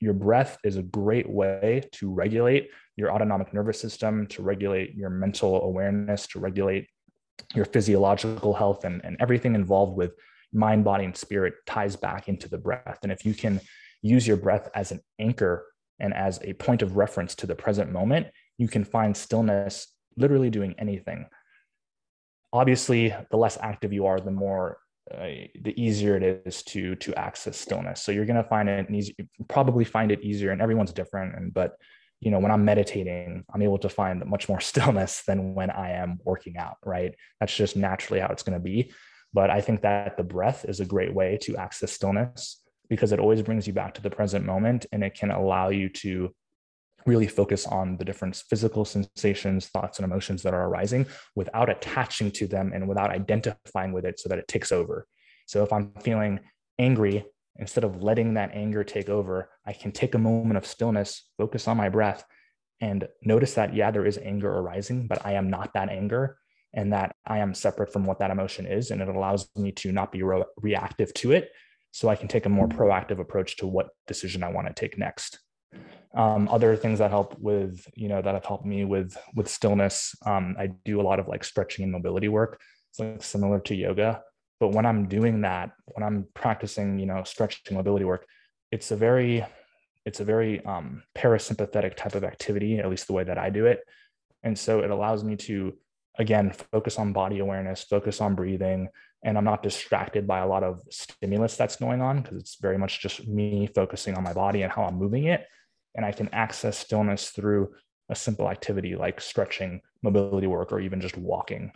Your 0.00 0.14
breath 0.14 0.58
is 0.64 0.76
a 0.76 0.82
great 0.82 1.28
way 1.28 1.82
to 1.92 2.12
regulate 2.12 2.70
your 2.96 3.12
autonomic 3.12 3.52
nervous 3.52 3.80
system, 3.80 4.26
to 4.28 4.42
regulate 4.42 4.94
your 4.94 5.10
mental 5.10 5.62
awareness, 5.62 6.26
to 6.28 6.38
regulate 6.38 6.88
your 7.54 7.64
physiological 7.64 8.54
health, 8.54 8.84
and, 8.84 9.00
and 9.04 9.16
everything 9.20 9.54
involved 9.54 9.96
with 9.96 10.12
mind, 10.52 10.84
body, 10.84 11.04
and 11.04 11.16
spirit 11.16 11.54
ties 11.66 11.96
back 11.96 12.28
into 12.28 12.48
the 12.48 12.58
breath. 12.58 12.98
And 13.02 13.12
if 13.12 13.24
you 13.24 13.34
can 13.34 13.60
use 14.02 14.26
your 14.26 14.36
breath 14.36 14.68
as 14.74 14.92
an 14.92 15.00
anchor 15.18 15.66
and 16.00 16.14
as 16.14 16.40
a 16.42 16.52
point 16.54 16.82
of 16.82 16.96
reference 16.96 17.34
to 17.36 17.46
the 17.46 17.54
present 17.54 17.90
moment, 17.90 18.28
you 18.56 18.68
can 18.68 18.84
find 18.84 19.16
stillness 19.16 19.88
literally 20.16 20.50
doing 20.50 20.74
anything. 20.78 21.26
Obviously, 22.52 23.14
the 23.30 23.36
less 23.36 23.58
active 23.60 23.92
you 23.92 24.06
are, 24.06 24.20
the 24.20 24.30
more 24.30 24.78
uh, 25.12 25.48
the 25.62 25.74
easier 25.76 26.16
it 26.16 26.42
is 26.46 26.62
to 26.62 26.94
to 26.96 27.14
access 27.14 27.58
stillness. 27.58 28.02
So 28.02 28.12
you're 28.12 28.26
going 28.26 28.42
to 28.42 28.48
find 28.48 28.68
it 28.68 28.90
easy, 28.90 29.16
probably 29.48 29.84
find 29.84 30.12
it 30.12 30.22
easier, 30.22 30.50
and 30.50 30.60
everyone's 30.60 30.92
different. 30.92 31.34
And 31.34 31.52
but 31.52 31.76
you 32.20 32.30
know, 32.30 32.40
when 32.40 32.50
I'm 32.50 32.64
meditating, 32.64 33.44
I'm 33.54 33.62
able 33.62 33.78
to 33.78 33.88
find 33.88 34.24
much 34.26 34.48
more 34.48 34.60
stillness 34.70 35.22
than 35.26 35.54
when 35.54 35.70
I 35.70 35.92
am 35.92 36.18
working 36.24 36.56
out. 36.56 36.76
Right? 36.84 37.14
That's 37.40 37.54
just 37.54 37.76
naturally 37.76 38.20
how 38.20 38.28
it's 38.28 38.42
going 38.42 38.58
to 38.58 38.62
be. 38.62 38.92
But 39.32 39.50
I 39.50 39.60
think 39.60 39.82
that 39.82 40.16
the 40.16 40.24
breath 40.24 40.64
is 40.66 40.80
a 40.80 40.86
great 40.86 41.14
way 41.14 41.38
to 41.42 41.56
access 41.56 41.92
stillness 41.92 42.62
because 42.88 43.12
it 43.12 43.20
always 43.20 43.42
brings 43.42 43.66
you 43.66 43.72
back 43.72 43.94
to 43.94 44.02
the 44.02 44.10
present 44.10 44.44
moment 44.44 44.86
and 44.92 45.04
it 45.04 45.14
can 45.14 45.30
allow 45.30 45.68
you 45.68 45.90
to 45.90 46.34
really 47.08 47.26
focus 47.26 47.66
on 47.66 47.96
the 47.96 48.04
different 48.04 48.36
physical 48.50 48.84
sensations, 48.84 49.66
thoughts, 49.66 49.98
and 49.98 50.04
emotions 50.04 50.42
that 50.42 50.54
are 50.54 50.66
arising 50.66 51.06
without 51.34 51.70
attaching 51.70 52.30
to 52.32 52.46
them 52.46 52.72
and 52.74 52.86
without 52.88 53.10
identifying 53.10 53.92
with 53.92 54.04
it 54.04 54.20
so 54.20 54.28
that 54.28 54.38
it 54.38 54.46
takes 54.46 54.70
over. 54.70 55.06
So 55.46 55.62
if 55.64 55.72
I'm 55.72 55.92
feeling 56.02 56.40
angry, 56.78 57.24
instead 57.56 57.84
of 57.84 58.02
letting 58.02 58.34
that 58.34 58.52
anger 58.52 58.84
take 58.84 59.08
over, 59.08 59.50
I 59.66 59.72
can 59.72 59.90
take 59.90 60.14
a 60.14 60.18
moment 60.18 60.58
of 60.58 60.66
stillness, 60.66 61.24
focus 61.38 61.66
on 61.66 61.76
my 61.76 61.88
breath, 61.88 62.24
and 62.80 63.08
notice 63.22 63.54
that, 63.54 63.74
yeah, 63.74 63.90
there 63.90 64.06
is 64.06 64.18
anger 64.18 64.50
arising, 64.50 65.08
but 65.08 65.24
I 65.26 65.32
am 65.32 65.50
not 65.50 65.72
that 65.74 65.88
anger 65.88 66.38
and 66.74 66.92
that 66.92 67.16
I 67.26 67.38
am 67.38 67.54
separate 67.54 67.92
from 67.92 68.04
what 68.04 68.18
that 68.20 68.30
emotion 68.30 68.66
is. 68.66 68.90
And 68.90 69.00
it 69.00 69.08
allows 69.08 69.48
me 69.56 69.72
to 69.72 69.90
not 69.90 70.12
be 70.12 70.22
re- 70.22 70.44
reactive 70.58 71.12
to 71.14 71.32
it, 71.32 71.50
so 71.90 72.08
I 72.08 72.16
can 72.16 72.28
take 72.28 72.46
a 72.46 72.50
more 72.50 72.68
mm-hmm. 72.68 72.80
proactive 72.80 73.18
approach 73.18 73.56
to 73.56 73.66
what 73.66 73.88
decision 74.06 74.44
I 74.44 74.52
want 74.52 74.68
to 74.68 74.74
take 74.74 74.98
next. 74.98 75.40
Um, 76.14 76.48
other 76.48 76.74
things 76.74 76.98
that 76.98 77.10
help 77.10 77.38
with, 77.38 77.86
you 77.94 78.08
know, 78.08 78.22
that 78.22 78.34
have 78.34 78.44
helped 78.44 78.64
me 78.64 78.84
with 78.84 79.16
with 79.34 79.48
stillness. 79.48 80.14
Um, 80.24 80.56
I 80.58 80.68
do 80.84 81.00
a 81.00 81.02
lot 81.02 81.20
of 81.20 81.28
like 81.28 81.44
stretching 81.44 81.82
and 81.82 81.92
mobility 81.92 82.28
work. 82.28 82.60
It's 82.90 82.98
like 82.98 83.22
similar 83.22 83.60
to 83.60 83.74
yoga, 83.74 84.22
but 84.60 84.68
when 84.72 84.86
I'm 84.86 85.06
doing 85.08 85.42
that, 85.42 85.72
when 85.86 86.02
I'm 86.02 86.26
practicing, 86.34 86.98
you 86.98 87.06
know, 87.06 87.22
stretching 87.24 87.76
mobility 87.76 88.04
work, 88.04 88.26
it's 88.72 88.90
a 88.90 88.96
very 88.96 89.44
it's 90.04 90.20
a 90.20 90.24
very 90.24 90.64
um, 90.64 91.02
parasympathetic 91.14 91.94
type 91.94 92.14
of 92.14 92.24
activity, 92.24 92.78
at 92.78 92.88
least 92.88 93.06
the 93.06 93.12
way 93.12 93.24
that 93.24 93.36
I 93.36 93.50
do 93.50 93.66
it. 93.66 93.80
And 94.42 94.58
so 94.58 94.80
it 94.80 94.90
allows 94.90 95.22
me 95.22 95.36
to, 95.36 95.76
again, 96.18 96.52
focus 96.72 96.98
on 96.98 97.12
body 97.12 97.40
awareness, 97.40 97.82
focus 97.82 98.20
on 98.22 98.34
breathing, 98.34 98.88
and 99.24 99.36
I'm 99.36 99.44
not 99.44 99.62
distracted 99.62 100.26
by 100.26 100.38
a 100.40 100.46
lot 100.46 100.62
of 100.62 100.80
stimulus 100.90 101.56
that's 101.56 101.76
going 101.76 102.00
on 102.00 102.22
because 102.22 102.38
it's 102.38 102.56
very 102.60 102.78
much 102.78 103.00
just 103.00 103.26
me 103.26 103.68
focusing 103.74 104.14
on 104.14 104.22
my 104.22 104.32
body 104.32 104.62
and 104.62 104.72
how 104.72 104.84
I'm 104.84 104.96
moving 104.96 105.24
it. 105.24 105.44
And 105.94 106.04
I 106.06 106.12
can 106.12 106.28
access 106.32 106.78
stillness 106.78 107.30
through 107.30 107.74
a 108.08 108.14
simple 108.14 108.48
activity 108.48 108.94
like 108.94 109.20
stretching, 109.20 109.80
mobility 110.02 110.46
work, 110.46 110.72
or 110.72 110.80
even 110.80 111.00
just 111.00 111.16
walking. 111.16 111.72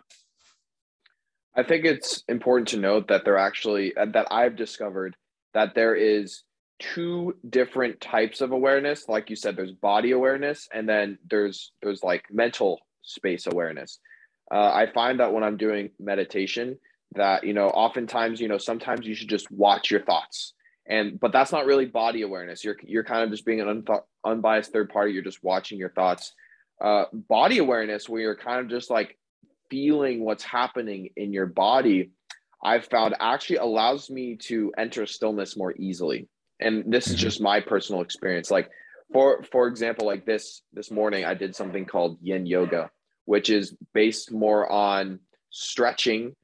I 1.55 1.63
think 1.63 1.85
it's 1.85 2.23
important 2.29 2.69
to 2.69 2.79
note 2.79 3.09
that 3.09 3.25
there 3.25 3.37
actually, 3.37 3.95
uh, 3.97 4.07
that 4.13 4.29
I've 4.31 4.57
discovered 4.57 5.17
that 5.53 5.75
there 5.75 5.95
is 5.95 6.45
two 6.79 7.37
different 7.51 8.01
types 8.01 8.41
of 8.41 8.53
awareness. 8.53 9.09
Like 9.09 9.29
you 9.29 9.37
said, 9.37 9.57
there's 9.57 9.73
body 9.73 10.13
awareness 10.13 10.69
and 10.73 10.89
then 10.89 11.19
there's, 11.29 11.73
there's 11.83 12.03
like 12.03 12.25
mental 12.31 12.81
space 13.03 13.47
awareness. 13.47 13.99
Uh, 14.51 14.71
I 14.73 14.91
find 14.93 15.21
that 15.21 15.33
when 15.33 15.45
I'm 15.45 15.57
doing 15.57 15.91
meditation, 15.99 16.79
that 17.15 17.45
you 17.45 17.55
know 17.55 17.69
oftentimes 17.69 18.41
you 18.41 18.49
know 18.49 18.59
sometimes 18.59 19.07
you 19.07 19.15
should 19.15 19.29
just 19.29 19.51
watch 19.51 19.91
your 19.91 20.03
thoughts. 20.03 20.55
And 20.87 21.19
but 21.19 21.33
that's 21.33 21.53
not 21.53 21.67
really 21.67 21.87
body 21.87 22.23
awareness. 22.23 22.65
You're 22.65 22.77
you're 22.83 23.05
kind 23.05 23.23
of 23.23 23.31
just 23.31 23.47
being 23.47 23.61
an 23.61 23.85
unbiased 24.25 24.73
third 24.73 24.91
party. 24.91 25.13
You're 25.13 25.23
just 25.23 25.43
watching 25.43 25.79
your 25.79 25.91
thoughts. 25.91 26.33
Uh, 26.81 27.05
body 27.13 27.59
awareness 27.59 28.09
where 28.09 28.21
you're 28.21 28.37
kind 28.37 28.61
of 28.61 28.69
just 28.69 28.91
like 28.91 29.17
feeling 29.71 30.25
what's 30.25 30.43
happening 30.43 31.09
in 31.17 31.33
your 31.33 31.47
body 31.47 32.11
i've 32.65 32.85
found 32.87 33.15
actually 33.21 33.57
allows 33.57 34.11
me 34.11 34.37
to 34.37 34.73
enter 34.77 35.07
stillness 35.07 35.57
more 35.57 35.75
easily. 35.77 36.29
And 36.61 36.93
this 36.93 37.07
mm-hmm. 37.07 37.15
is 37.15 37.21
just 37.21 37.41
my 37.41 37.61
personal 37.61 38.03
experience. 38.03 38.51
Like 38.51 38.71
for 39.13 39.43
for 39.51 39.69
example 39.69 40.07
like 40.07 40.25
this 40.25 40.63
this 40.73 40.91
morning 40.91 41.25
i 41.25 41.35
did 41.35 41.55
something 41.55 41.85
called 41.85 42.19
yin 42.23 42.47
yoga 42.47 42.91
which 43.25 43.51
is 43.51 43.77
based 43.93 44.33
more 44.33 44.71
on 44.71 45.21
stretching 45.51 46.35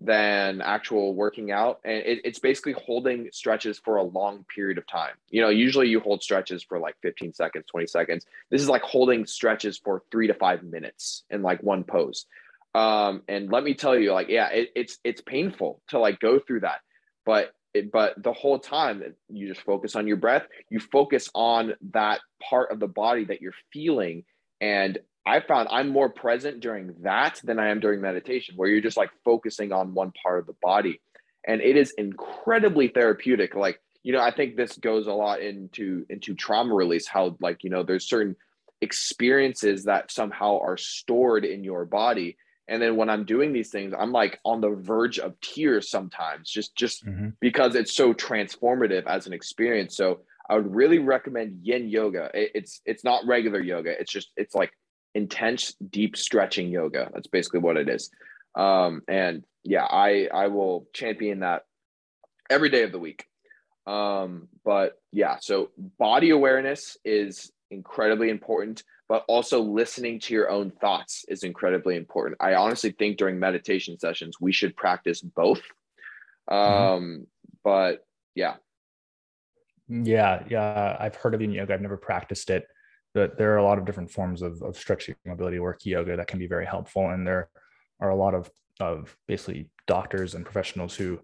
than 0.00 0.60
actual 0.60 1.14
working 1.14 1.50
out. 1.50 1.80
And 1.84 1.96
it, 2.04 2.20
it's 2.24 2.38
basically 2.38 2.74
holding 2.74 3.28
stretches 3.32 3.78
for 3.78 3.96
a 3.96 4.02
long 4.02 4.44
period 4.54 4.78
of 4.78 4.86
time. 4.86 5.14
You 5.30 5.42
know, 5.42 5.48
usually 5.48 5.88
you 5.88 6.00
hold 6.00 6.22
stretches 6.22 6.62
for 6.62 6.78
like 6.78 6.94
15 7.02 7.34
seconds, 7.34 7.64
20 7.70 7.86
seconds. 7.86 8.26
This 8.50 8.62
is 8.62 8.68
like 8.68 8.82
holding 8.82 9.26
stretches 9.26 9.78
for 9.78 10.02
three 10.10 10.28
to 10.28 10.34
five 10.34 10.62
minutes 10.62 11.24
in 11.30 11.42
like 11.42 11.62
one 11.62 11.84
pose. 11.84 12.26
Um, 12.74 13.22
and 13.28 13.50
let 13.50 13.64
me 13.64 13.74
tell 13.74 13.98
you, 13.98 14.12
like, 14.12 14.28
yeah, 14.28 14.48
it, 14.50 14.70
it's 14.76 14.98
it's 15.02 15.20
painful 15.20 15.82
to 15.88 15.98
like 15.98 16.20
go 16.20 16.38
through 16.38 16.60
that, 16.60 16.80
but 17.24 17.52
it, 17.74 17.90
but 17.90 18.22
the 18.22 18.32
whole 18.32 18.58
time 18.58 19.02
you 19.28 19.48
just 19.48 19.62
focus 19.62 19.96
on 19.96 20.06
your 20.06 20.16
breath. 20.16 20.46
You 20.70 20.78
focus 20.78 21.30
on 21.34 21.74
that 21.92 22.20
part 22.42 22.70
of 22.70 22.78
the 22.78 22.86
body 22.86 23.24
that 23.24 23.40
you're 23.40 23.54
feeling, 23.72 24.24
and 24.60 24.98
I 25.28 25.40
found 25.40 25.68
I'm 25.70 25.90
more 25.90 26.08
present 26.08 26.60
during 26.60 26.94
that 27.02 27.40
than 27.44 27.58
I 27.58 27.68
am 27.68 27.80
during 27.80 28.00
meditation, 28.00 28.56
where 28.56 28.68
you're 28.68 28.80
just 28.80 28.96
like 28.96 29.10
focusing 29.24 29.72
on 29.72 29.92
one 29.92 30.12
part 30.22 30.38
of 30.38 30.46
the 30.46 30.56
body. 30.62 31.00
And 31.46 31.60
it 31.60 31.76
is 31.76 31.92
incredibly 31.98 32.88
therapeutic. 32.88 33.54
Like, 33.54 33.80
you 34.02 34.12
know, 34.12 34.20
I 34.20 34.30
think 34.30 34.56
this 34.56 34.76
goes 34.78 35.06
a 35.06 35.12
lot 35.12 35.42
into 35.42 36.06
into 36.08 36.34
trauma 36.34 36.74
release, 36.74 37.06
how 37.06 37.36
like, 37.40 37.62
you 37.62 37.70
know, 37.70 37.82
there's 37.82 38.08
certain 38.08 38.36
experiences 38.80 39.84
that 39.84 40.10
somehow 40.10 40.60
are 40.60 40.76
stored 40.76 41.44
in 41.44 41.62
your 41.62 41.84
body. 41.84 42.38
And 42.66 42.80
then 42.80 42.96
when 42.96 43.10
I'm 43.10 43.24
doing 43.24 43.52
these 43.52 43.70
things, 43.70 43.94
I'm 43.98 44.12
like 44.12 44.38
on 44.44 44.60
the 44.60 44.70
verge 44.70 45.18
of 45.18 45.38
tears 45.40 45.90
sometimes, 45.90 46.50
just 46.50 46.74
just 46.74 47.04
mm-hmm. 47.04 47.30
because 47.40 47.74
it's 47.74 47.94
so 47.94 48.14
transformative 48.14 49.06
as 49.06 49.26
an 49.26 49.34
experience. 49.34 49.94
So 49.94 50.20
I 50.48 50.56
would 50.56 50.74
really 50.74 50.98
recommend 50.98 51.60
yin 51.62 51.88
yoga. 51.88 52.30
it's 52.32 52.80
it's 52.86 53.04
not 53.04 53.26
regular 53.26 53.60
yoga. 53.60 53.98
It's 53.98 54.12
just 54.12 54.30
it's 54.36 54.54
like 54.54 54.72
intense 55.18 55.74
deep 55.90 56.16
stretching 56.16 56.68
yoga. 56.68 57.10
That's 57.12 57.26
basically 57.26 57.60
what 57.60 57.76
it 57.76 57.88
is. 57.88 58.10
Um, 58.54 59.02
and 59.06 59.44
yeah 59.64 59.84
i 59.84 60.28
i 60.32 60.46
will 60.46 60.86
champion 60.94 61.40
that 61.40 61.64
every 62.48 62.70
day 62.70 62.82
of 62.82 62.92
the 62.92 62.98
week. 62.98 63.26
Um, 63.86 64.48
but 64.64 65.00
yeah 65.12 65.36
so 65.40 65.70
body 65.98 66.30
awareness 66.30 66.96
is 67.04 67.52
incredibly 67.70 68.30
important 68.30 68.82
but 69.08 69.24
also 69.26 69.60
listening 69.60 70.20
to 70.20 70.34
your 70.34 70.50
own 70.50 70.70
thoughts 70.70 71.24
is 71.28 71.42
incredibly 71.42 71.96
important. 71.96 72.36
I 72.40 72.54
honestly 72.54 72.92
think 72.92 73.16
during 73.16 73.38
meditation 73.38 73.98
sessions 73.98 74.38
we 74.38 74.52
should 74.52 74.76
practice 74.76 75.22
both. 75.22 75.62
Mm-hmm. 76.50 76.94
um, 76.94 77.26
but 77.64 78.06
yeah. 78.34 78.54
Yeah 79.88 80.44
yeah 80.48 80.96
i've 81.00 81.16
heard 81.16 81.34
of 81.34 81.40
yin 81.40 81.52
yoga. 81.52 81.74
I've 81.74 81.80
never 81.80 81.96
practiced 81.96 82.50
it 82.50 82.66
there 83.26 83.52
are 83.54 83.58
a 83.58 83.64
lot 83.64 83.78
of 83.78 83.84
different 83.84 84.10
forms 84.10 84.42
of, 84.42 84.62
of 84.62 84.76
stretching 84.76 85.14
mobility 85.26 85.58
work 85.58 85.84
yoga 85.84 86.16
that 86.16 86.26
can 86.26 86.38
be 86.38 86.46
very 86.46 86.66
helpful. 86.66 87.10
And 87.10 87.26
there 87.26 87.48
are 88.00 88.10
a 88.10 88.16
lot 88.16 88.34
of 88.34 88.50
of 88.80 89.16
basically 89.26 89.68
doctors 89.88 90.34
and 90.36 90.44
professionals 90.44 90.94
who 90.94 91.18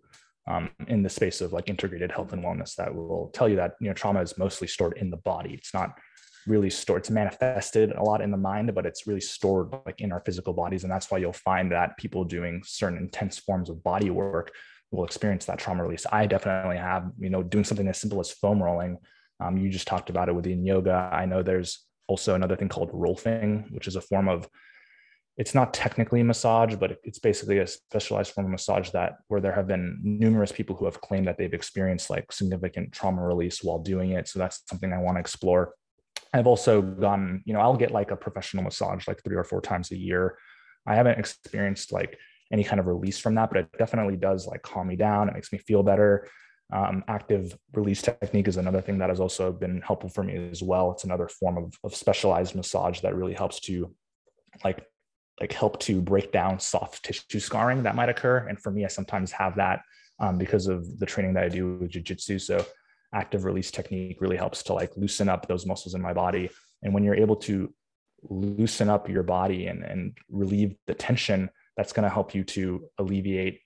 um, 0.49 0.71
in 0.89 1.03
the 1.03 1.09
space 1.09 1.41
of 1.41 1.53
like 1.53 1.69
integrated 1.69 2.11
health 2.11 2.33
and 2.33 2.45
wellness 2.45 2.75
that 2.75 2.95
will 2.95 3.31
tell 3.33 3.49
you 3.49 3.57
that 3.57 3.75
you 3.81 3.89
know 3.89 3.95
trauma 3.95 4.21
is 4.21 4.37
mostly 4.37 4.67
stored 4.67 4.99
in 4.99 5.11
the 5.11 5.17
body. 5.19 5.55
It's 5.55 5.73
not 5.73 5.99
really 6.47 6.69
stored 6.69 7.01
it's 7.01 7.11
manifested 7.11 7.93
a 7.93 8.03
lot 8.03 8.21
in 8.21 8.31
the 8.31 8.37
mind 8.37 8.75
but 8.75 8.85
it's 8.85 9.07
really 9.07 9.19
stored 9.21 9.73
like 9.87 10.03
in 10.03 10.13
our 10.13 10.21
physical 10.21 10.53
bodies. 10.53 10.85
And 10.85 10.93
that's 10.93 11.11
why 11.11 11.19
you'll 11.19 11.33
find 11.33 11.73
that 11.73 11.97
people 11.97 12.25
doing 12.25 12.63
certain 12.67 12.99
intense 12.99 13.39
forms 13.39 13.71
of 13.71 13.83
body 13.83 14.11
work 14.11 14.53
will 14.91 15.05
experience 15.05 15.47
that 15.47 15.59
trauma 15.59 15.83
release. 15.83 16.07
I 16.13 16.27
definitely 16.27 16.77
have 16.77 17.11
you 17.19 17.31
know 17.31 17.43
doing 17.43 17.65
something 17.65 17.89
as 17.89 17.99
simple 17.99 18.21
as 18.21 18.31
foam 18.31 18.63
rolling 18.63 18.99
um, 19.41 19.57
you 19.57 19.69
just 19.69 19.87
talked 19.87 20.11
about 20.11 20.29
it 20.29 20.35
within 20.35 20.65
yoga. 20.65 21.11
I 21.13 21.27
know 21.27 21.43
there's 21.43 21.85
also 22.07 22.35
another 22.35 22.57
thing 22.57 22.69
called 22.69 22.93
rolfing, 22.93 23.71
which 23.73 23.89
is 23.89 23.97
a 23.97 24.01
form 24.01 24.29
of 24.29 24.49
it's 25.37 25.55
not 25.55 25.75
technically 25.75 26.23
massage, 26.23 26.77
but 26.77 26.99
it's 27.03 27.19
basically 27.19 27.59
a 27.59 27.67
specialized 27.67 28.33
form 28.33 28.47
of 28.47 28.53
massage 28.53 28.91
that 28.91 29.15
where 29.27 29.41
there 29.41 29.53
have 29.53 29.67
been 29.67 29.99
numerous 30.03 30.53
people 30.53 30.77
who 30.77 30.85
have 30.85 31.01
claimed 31.01 31.27
that 31.27 31.39
they've 31.39 31.55
experienced 31.55 32.09
like 32.09 32.31
significant 32.31 32.93
trauma 32.93 33.21
release 33.21 33.63
while 33.63 33.81
doing 33.81 34.11
it. 34.11 34.29
So 34.29 34.39
that's 34.39 34.63
something 34.69 34.93
I 34.93 34.99
want 34.99 35.17
to 35.17 35.21
explore. 35.21 35.75
I've 36.33 36.47
also 36.47 36.81
gone, 36.83 37.43
you 37.47 37.53
know, 37.53 37.61
I'll 37.61 37.77
get 37.77 37.91
like 37.91 38.13
a 38.13 38.17
professional 38.17 38.63
massage 38.63 39.09
like 39.09 39.23
three 39.25 39.37
or 39.37 39.45
four 39.45 39.61
times 39.61 39.91
a 39.91 39.97
year. 39.97 40.39
I 40.87 40.95
haven't 40.95 41.19
experienced 41.19 41.93
like 41.93 42.17
any 42.53 42.63
kind 42.63 42.79
of 42.79 42.87
release 42.87 43.19
from 43.19 43.35
that, 43.35 43.51
but 43.51 43.59
it 43.59 43.69
definitely 43.77 44.17
does 44.17 44.47
like 44.47 44.63
calm 44.63 44.87
me 44.87 44.97
down. 44.97 45.29
It 45.29 45.35
makes 45.35 45.53
me 45.53 45.59
feel 45.59 45.83
better. 45.83 46.29
Um, 46.73 47.05
active 47.09 47.57
release 47.75 48.03
technique 48.03 48.49
is 48.49 48.57
another 48.57 48.81
thing 48.81 48.99
that 48.99 49.11
has 49.11 49.21
also 49.21 49.53
been 49.53 49.81
helpful 49.83 50.09
for 50.09 50.25
me 50.25 50.49
as 50.51 50.63
well. 50.63 50.93
It's 50.93 51.05
another 51.05 51.29
form 51.29 51.59
of, 51.59 51.75
of 51.85 51.95
specialized 51.95 52.55
massage 52.55 53.01
that 53.01 53.15
really 53.15 53.35
helps 53.35 53.61
to 53.61 53.95
like 54.65 54.85
like 55.41 55.53
help 55.53 55.81
to 55.81 56.01
break 56.01 56.31
down 56.31 56.61
soft 56.61 57.05
tissue 57.05 57.41
scarring 57.41 57.83
that 57.83 57.97
might 57.97 58.09
occur. 58.09 58.47
And 58.49 58.61
for 58.61 58.71
me, 58.71 58.85
I 58.85 58.89
sometimes 58.89 59.33
have 59.33 59.57
that 59.57 59.81
um, 60.21 60.39
because 60.39 60.69
of 60.69 60.99
the 60.99 61.07
training 61.07 61.35
that 61.35 61.45
I 61.45 61.49
do 61.49 61.77
with 61.79 61.91
jujitsu. 61.91 62.41
So 62.41 62.65
active 63.13 63.45
release 63.45 63.71
technique 63.71 64.21
really 64.21 64.37
helps 64.37 64.63
to 64.65 64.73
like 64.73 64.93
loosen 64.97 65.29
up 65.29 65.49
those 65.49 65.67
muscles 65.67 65.95
in 65.95 66.01
my 66.01 66.13
body. 66.13 66.51
And 66.83 66.95
when 66.95 67.03
you're 67.03 67.17
able 67.17 67.37
to 67.37 67.73
loosen 68.23 68.89
up 68.89 69.09
your 69.09 69.23
body 69.23 69.67
and, 69.67 69.83
and 69.83 70.17
relieve 70.31 70.77
the 70.87 70.95
tension, 70.95 71.51
that's 71.77 71.93
going 71.93 72.05
to 72.05 72.15
help 72.15 72.35
you 72.35 72.45
to 72.45 72.85
alleviate 72.99 73.61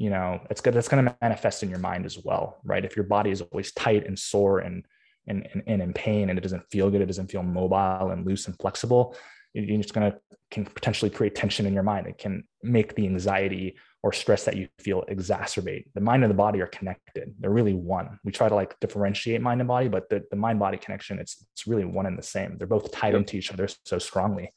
you 0.00 0.10
know 0.10 0.40
it's 0.50 0.60
good 0.60 0.74
that's 0.74 0.88
going 0.88 1.04
to 1.04 1.16
manifest 1.20 1.62
in 1.62 1.70
your 1.70 1.78
mind 1.78 2.04
as 2.06 2.18
well 2.24 2.60
right? 2.64 2.84
If 2.84 2.96
your 2.96 3.04
body 3.04 3.30
is 3.30 3.40
always 3.42 3.72
tight 3.72 4.06
and 4.06 4.18
sore 4.18 4.60
and 4.60 4.84
and, 5.26 5.46
and, 5.66 5.82
in 5.82 5.92
pain 5.92 6.30
and 6.30 6.38
it 6.38 6.42
doesn't 6.42 6.68
feel 6.72 6.90
good 6.90 7.02
it 7.02 7.06
doesn't 7.06 7.30
feel 7.30 7.42
mobile 7.42 8.10
and 8.10 8.26
loose 8.26 8.46
and 8.46 8.56
flexible 8.58 9.14
you're 9.54 9.82
just 9.82 9.94
going 9.94 10.10
to 10.10 10.18
can 10.50 10.64
potentially 10.64 11.10
create 11.10 11.34
tension 11.34 11.66
in 11.66 11.72
your 11.72 11.82
mind. 11.82 12.06
It 12.06 12.18
can 12.18 12.44
make 12.62 12.94
the 12.94 13.06
anxiety 13.06 13.76
or 14.02 14.12
stress 14.12 14.44
that 14.44 14.56
you 14.56 14.68
feel 14.78 15.04
exacerbate. 15.08 15.84
The 15.94 16.00
mind 16.00 16.24
and 16.24 16.30
the 16.30 16.36
body 16.36 16.60
are 16.60 16.66
connected. 16.66 17.34
They're 17.38 17.50
really 17.50 17.74
one. 17.74 18.18
We 18.24 18.32
try 18.32 18.48
to 18.48 18.54
like 18.54 18.78
differentiate 18.80 19.40
mind 19.40 19.60
and 19.60 19.68
body 19.68 19.88
but 19.88 20.08
the, 20.08 20.24
the 20.30 20.36
mind 20.36 20.58
body 20.58 20.76
connection 20.76 21.18
it's 21.18 21.46
it's 21.52 21.66
really 21.66 21.84
one 21.84 22.06
and 22.06 22.18
the 22.18 22.22
same. 22.22 22.56
They're 22.58 22.66
both 22.66 22.90
tied 22.90 23.14
into 23.14 23.36
each 23.36 23.52
other 23.52 23.68
so 23.84 23.98
strongly. 23.98 24.52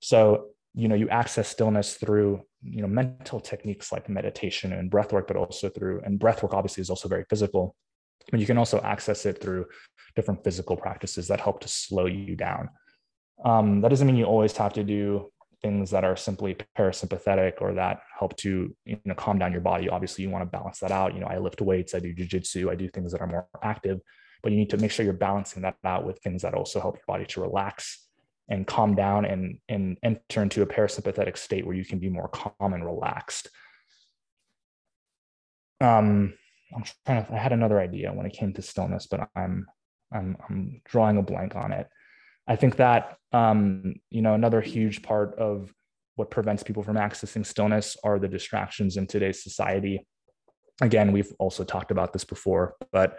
So 0.00 0.48
you 0.76 0.88
know 0.88 0.94
you 0.94 1.08
access 1.08 1.48
stillness 1.48 1.94
through 1.94 2.40
you 2.62 2.82
know 2.82 2.88
mental 2.88 3.40
techniques 3.40 3.90
like 3.90 4.08
meditation 4.08 4.72
and 4.72 4.90
breath 4.90 5.12
work 5.12 5.26
but 5.26 5.36
also 5.36 5.68
through 5.68 6.00
and 6.04 6.18
breath 6.18 6.42
work 6.42 6.54
obviously 6.54 6.80
is 6.80 6.90
also 6.90 7.08
very 7.08 7.24
physical 7.28 7.74
but 8.30 8.40
you 8.40 8.46
can 8.46 8.58
also 8.58 8.80
access 8.80 9.26
it 9.26 9.40
through 9.40 9.66
different 10.14 10.42
physical 10.42 10.76
practices 10.76 11.28
that 11.28 11.40
help 11.40 11.60
to 11.60 11.68
slow 11.68 12.06
you 12.06 12.34
down. 12.34 12.70
Um, 13.44 13.80
that 13.82 13.88
doesn't 13.90 14.06
mean 14.06 14.16
you 14.16 14.24
always 14.24 14.56
have 14.56 14.72
to 14.74 14.82
do 14.82 15.30
things 15.62 15.90
that 15.90 16.04
are 16.04 16.16
simply 16.16 16.56
parasympathetic 16.76 17.60
or 17.60 17.74
that 17.74 18.00
help 18.18 18.36
to 18.36 18.74
you 18.84 18.98
know 19.04 19.14
calm 19.14 19.38
down 19.38 19.52
your 19.52 19.60
body. 19.60 19.88
Obviously 19.88 20.24
you 20.24 20.30
want 20.30 20.42
to 20.42 20.58
balance 20.58 20.80
that 20.80 20.90
out. 20.90 21.14
You 21.14 21.20
know 21.20 21.26
i 21.26 21.38
lift 21.38 21.60
weights 21.60 21.94
i 21.94 21.98
do 21.98 22.12
jiu-jitsu 22.12 22.70
i 22.70 22.74
do 22.74 22.88
things 22.88 23.12
that 23.12 23.20
are 23.20 23.26
more 23.26 23.48
active 23.62 24.00
but 24.42 24.52
you 24.52 24.58
need 24.58 24.70
to 24.70 24.76
make 24.76 24.90
sure 24.90 25.04
you're 25.04 25.14
balancing 25.14 25.62
that 25.62 25.76
out 25.84 26.04
with 26.04 26.18
things 26.18 26.42
that 26.42 26.54
also 26.54 26.80
help 26.80 26.96
your 26.96 27.04
body 27.06 27.24
to 27.26 27.40
relax 27.40 28.05
and 28.48 28.66
calm 28.66 28.94
down 28.94 29.24
and 29.24 29.58
and 29.68 29.98
enter 30.02 30.42
into 30.42 30.62
a 30.62 30.66
parasympathetic 30.66 31.36
state 31.36 31.66
where 31.66 31.74
you 31.74 31.84
can 31.84 31.98
be 31.98 32.08
more 32.08 32.28
calm 32.28 32.72
and 32.72 32.84
relaxed. 32.84 33.48
Um 35.80 36.34
i'm 36.74 36.84
trying 37.04 37.24
to 37.24 37.32
i 37.32 37.38
had 37.38 37.52
another 37.52 37.80
idea 37.80 38.12
when 38.12 38.26
it 38.26 38.32
came 38.32 38.52
to 38.52 38.60
stillness 38.60 39.06
but 39.06 39.28
i'm 39.36 39.66
i'm 40.12 40.36
i'm 40.48 40.80
drawing 40.84 41.16
a 41.16 41.22
blank 41.22 41.54
on 41.54 41.72
it. 41.72 41.88
I 42.48 42.56
think 42.56 42.76
that 42.76 43.16
um 43.32 43.94
you 44.10 44.22
know 44.22 44.34
another 44.34 44.60
huge 44.60 45.02
part 45.02 45.38
of 45.38 45.72
what 46.14 46.30
prevents 46.30 46.62
people 46.62 46.82
from 46.82 46.96
accessing 46.96 47.44
stillness 47.44 47.96
are 48.02 48.18
the 48.18 48.28
distractions 48.28 48.96
in 48.96 49.06
today's 49.06 49.42
society. 49.42 50.06
Again 50.80 51.12
we've 51.12 51.32
also 51.38 51.64
talked 51.64 51.90
about 51.90 52.12
this 52.12 52.24
before 52.24 52.76
but 52.92 53.18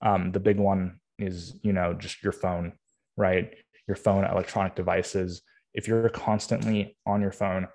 um, 0.00 0.30
the 0.30 0.40
big 0.40 0.58
one 0.58 1.00
is 1.18 1.58
you 1.62 1.72
know 1.72 1.94
just 1.94 2.22
your 2.22 2.32
phone 2.32 2.72
right 3.16 3.54
your 3.88 3.96
phone, 3.96 4.24
electronic 4.24 4.76
devices, 4.76 5.42
if 5.74 5.88
you're 5.88 6.08
constantly 6.10 6.96
on 7.06 7.20
your 7.20 7.32
phone, 7.32 7.66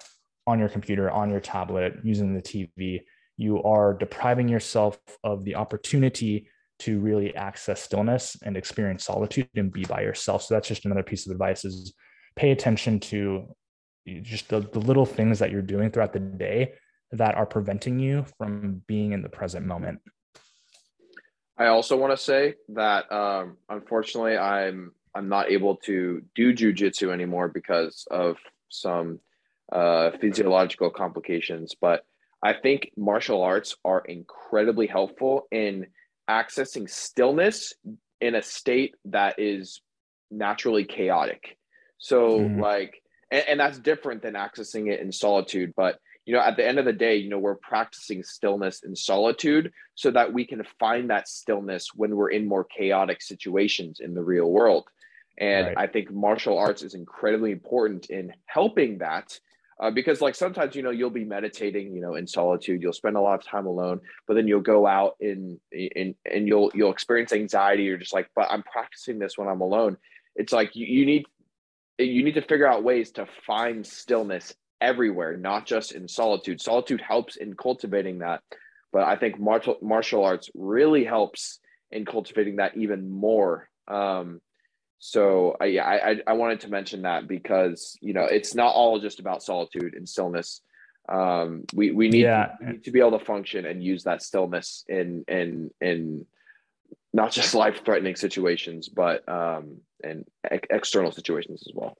on 0.47 0.59
your 0.59 0.69
computer, 0.69 1.09
on 1.11 1.29
your 1.29 1.39
tablet, 1.39 1.95
using 2.03 2.33
the 2.33 2.41
TV, 2.41 3.01
you 3.37 3.61
are 3.63 3.93
depriving 3.93 4.47
yourself 4.47 4.99
of 5.23 5.43
the 5.43 5.55
opportunity 5.55 6.47
to 6.79 6.99
really 6.99 7.35
access 7.35 7.81
stillness 7.81 8.37
and 8.43 8.55
experience 8.55 9.05
solitude 9.05 9.49
and 9.55 9.71
be 9.71 9.85
by 9.85 10.01
yourself. 10.01 10.43
So 10.43 10.53
that's 10.53 10.67
just 10.67 10.85
another 10.85 11.03
piece 11.03 11.25
of 11.25 11.31
advice 11.31 11.65
is 11.65 11.93
pay 12.35 12.51
attention 12.51 12.99
to 12.99 13.47
just 14.21 14.49
the, 14.49 14.59
the 14.59 14.79
little 14.79 15.05
things 15.05 15.39
that 15.39 15.51
you're 15.51 15.61
doing 15.61 15.89
throughout 15.91 16.13
the 16.13 16.19
day 16.19 16.73
that 17.11 17.35
are 17.35 17.45
preventing 17.45 17.99
you 17.99 18.25
from 18.37 18.81
being 18.87 19.13
in 19.13 19.21
the 19.21 19.29
present 19.29 19.65
moment 19.65 19.99
i 21.57 21.67
also 21.67 21.95
want 21.95 22.11
to 22.11 22.17
say 22.17 22.55
that 22.69 23.09
um, 23.11 23.57
unfortunately 23.69 24.37
i'm 24.37 24.91
i'm 25.15 25.29
not 25.29 25.49
able 25.51 25.75
to 25.77 26.21
do 26.35 26.53
jujitsu 26.53 27.11
anymore 27.11 27.47
because 27.47 28.05
of 28.11 28.37
some 28.69 29.19
uh, 29.71 30.11
physiological 30.19 30.89
complications 30.89 31.75
but 31.79 32.05
i 32.43 32.53
think 32.53 32.91
martial 32.97 33.41
arts 33.41 33.75
are 33.85 34.03
incredibly 34.05 34.87
helpful 34.87 35.47
in 35.51 35.87
accessing 36.29 36.89
stillness 36.89 37.73
in 38.21 38.35
a 38.35 38.41
state 38.41 38.95
that 39.05 39.35
is 39.37 39.81
naturally 40.31 40.85
chaotic. 40.85 41.57
So 41.97 42.39
mm. 42.39 42.59
like 42.59 43.01
and, 43.31 43.43
and 43.49 43.59
that's 43.59 43.79
different 43.79 44.21
than 44.21 44.33
accessing 44.33 44.91
it 44.91 44.99
in 44.99 45.11
solitude, 45.11 45.73
but 45.75 45.99
you 46.25 46.33
know 46.33 46.39
at 46.39 46.55
the 46.55 46.65
end 46.65 46.79
of 46.79 46.85
the 46.85 46.93
day 46.93 47.17
you 47.17 47.29
know 47.29 47.37
we're 47.37 47.55
practicing 47.55 48.23
stillness 48.23 48.81
in 48.83 48.95
solitude 48.95 49.73
so 49.95 50.09
that 50.11 50.31
we 50.31 50.45
can 50.45 50.63
find 50.79 51.09
that 51.09 51.27
stillness 51.27 51.89
when 51.93 52.15
we're 52.15 52.29
in 52.29 52.47
more 52.47 52.63
chaotic 52.63 53.21
situations 53.21 53.99
in 53.99 54.13
the 54.13 54.23
real 54.23 54.49
world 54.49 54.85
and 55.37 55.67
right. 55.67 55.77
i 55.77 55.87
think 55.87 56.11
martial 56.11 56.57
arts 56.57 56.83
is 56.83 56.93
incredibly 56.93 57.51
important 57.51 58.09
in 58.09 58.33
helping 58.45 58.97
that 58.99 59.39
uh, 59.79 59.89
because 59.89 60.21
like 60.21 60.35
sometimes 60.35 60.75
you 60.75 60.83
know 60.83 60.91
you'll 60.91 61.09
be 61.09 61.25
meditating 61.25 61.93
you 61.93 62.01
know 62.01 62.15
in 62.15 62.27
solitude 62.27 62.81
you'll 62.81 62.93
spend 62.93 63.15
a 63.15 63.21
lot 63.21 63.33
of 63.33 63.45
time 63.45 63.65
alone 63.65 63.99
but 64.27 64.35
then 64.35 64.47
you'll 64.47 64.61
go 64.61 64.85
out 64.85 65.15
in 65.19 65.59
in 65.71 66.15
and 66.31 66.47
you'll 66.47 66.71
you'll 66.73 66.91
experience 66.91 67.33
anxiety. 67.33 67.83
You're 67.83 67.97
just 67.97 68.13
like 68.13 68.29
but 68.35 68.47
i'm 68.51 68.63
practicing 68.63 69.19
this 69.19 69.37
when 69.37 69.47
i'm 69.47 69.61
alone. 69.61 69.97
It's 70.35 70.53
like 70.53 70.75
you, 70.75 70.85
you 70.85 71.05
need 71.05 71.25
you 71.97 72.23
need 72.23 72.35
to 72.35 72.41
figure 72.41 72.67
out 72.67 72.83
ways 72.83 73.11
to 73.13 73.27
find 73.45 73.85
stillness 73.85 74.53
everywhere 74.79 75.37
not 75.37 75.65
just 75.65 75.91
in 75.93 76.07
solitude. 76.07 76.61
Solitude 76.61 77.01
helps 77.01 77.35
in 77.37 77.55
cultivating 77.55 78.19
that 78.19 78.41
but 78.93 79.03
i 79.03 79.17
think 79.17 79.39
martial 79.39 79.77
martial 79.81 80.23
arts 80.23 80.49
really 80.53 81.03
helps 81.03 81.59
in 81.91 82.05
cultivating 82.05 82.57
that 82.57 82.77
even 82.77 83.09
more 83.09 83.67
um 83.89 84.39
so 85.05 85.57
uh, 85.59 85.65
yeah, 85.65 85.83
I, 85.83 86.21
I 86.25 86.31
wanted 86.31 86.61
to 86.61 86.69
mention 86.69 87.01
that 87.01 87.27
because 87.27 87.97
you 87.99 88.13
know 88.13 88.23
it's 88.23 88.55
not 88.55 88.73
all 88.73 89.01
just 89.01 89.19
about 89.19 89.43
solitude 89.43 89.95
and 89.95 90.07
stillness. 90.07 90.61
Um, 91.09 91.65
we 91.73 91.91
we 91.91 92.07
need, 92.07 92.21
yeah. 92.21 92.45
to, 92.45 92.57
we 92.61 92.71
need 92.71 92.83
to 92.85 92.91
be 92.91 93.01
able 93.01 93.19
to 93.19 93.25
function 93.25 93.65
and 93.65 93.83
use 93.83 94.05
that 94.05 94.23
stillness 94.23 94.85
in 94.87 95.25
in 95.27 95.71
in 95.81 96.25
not 97.11 97.33
just 97.33 97.53
life 97.63 97.83
threatening 97.83 98.15
situations, 98.15 98.87
but 98.87 99.27
um, 99.27 99.81
in 100.05 100.23
ex- 100.49 100.69
external 100.69 101.11
situations 101.11 101.65
as 101.67 101.73
well. 101.75 101.97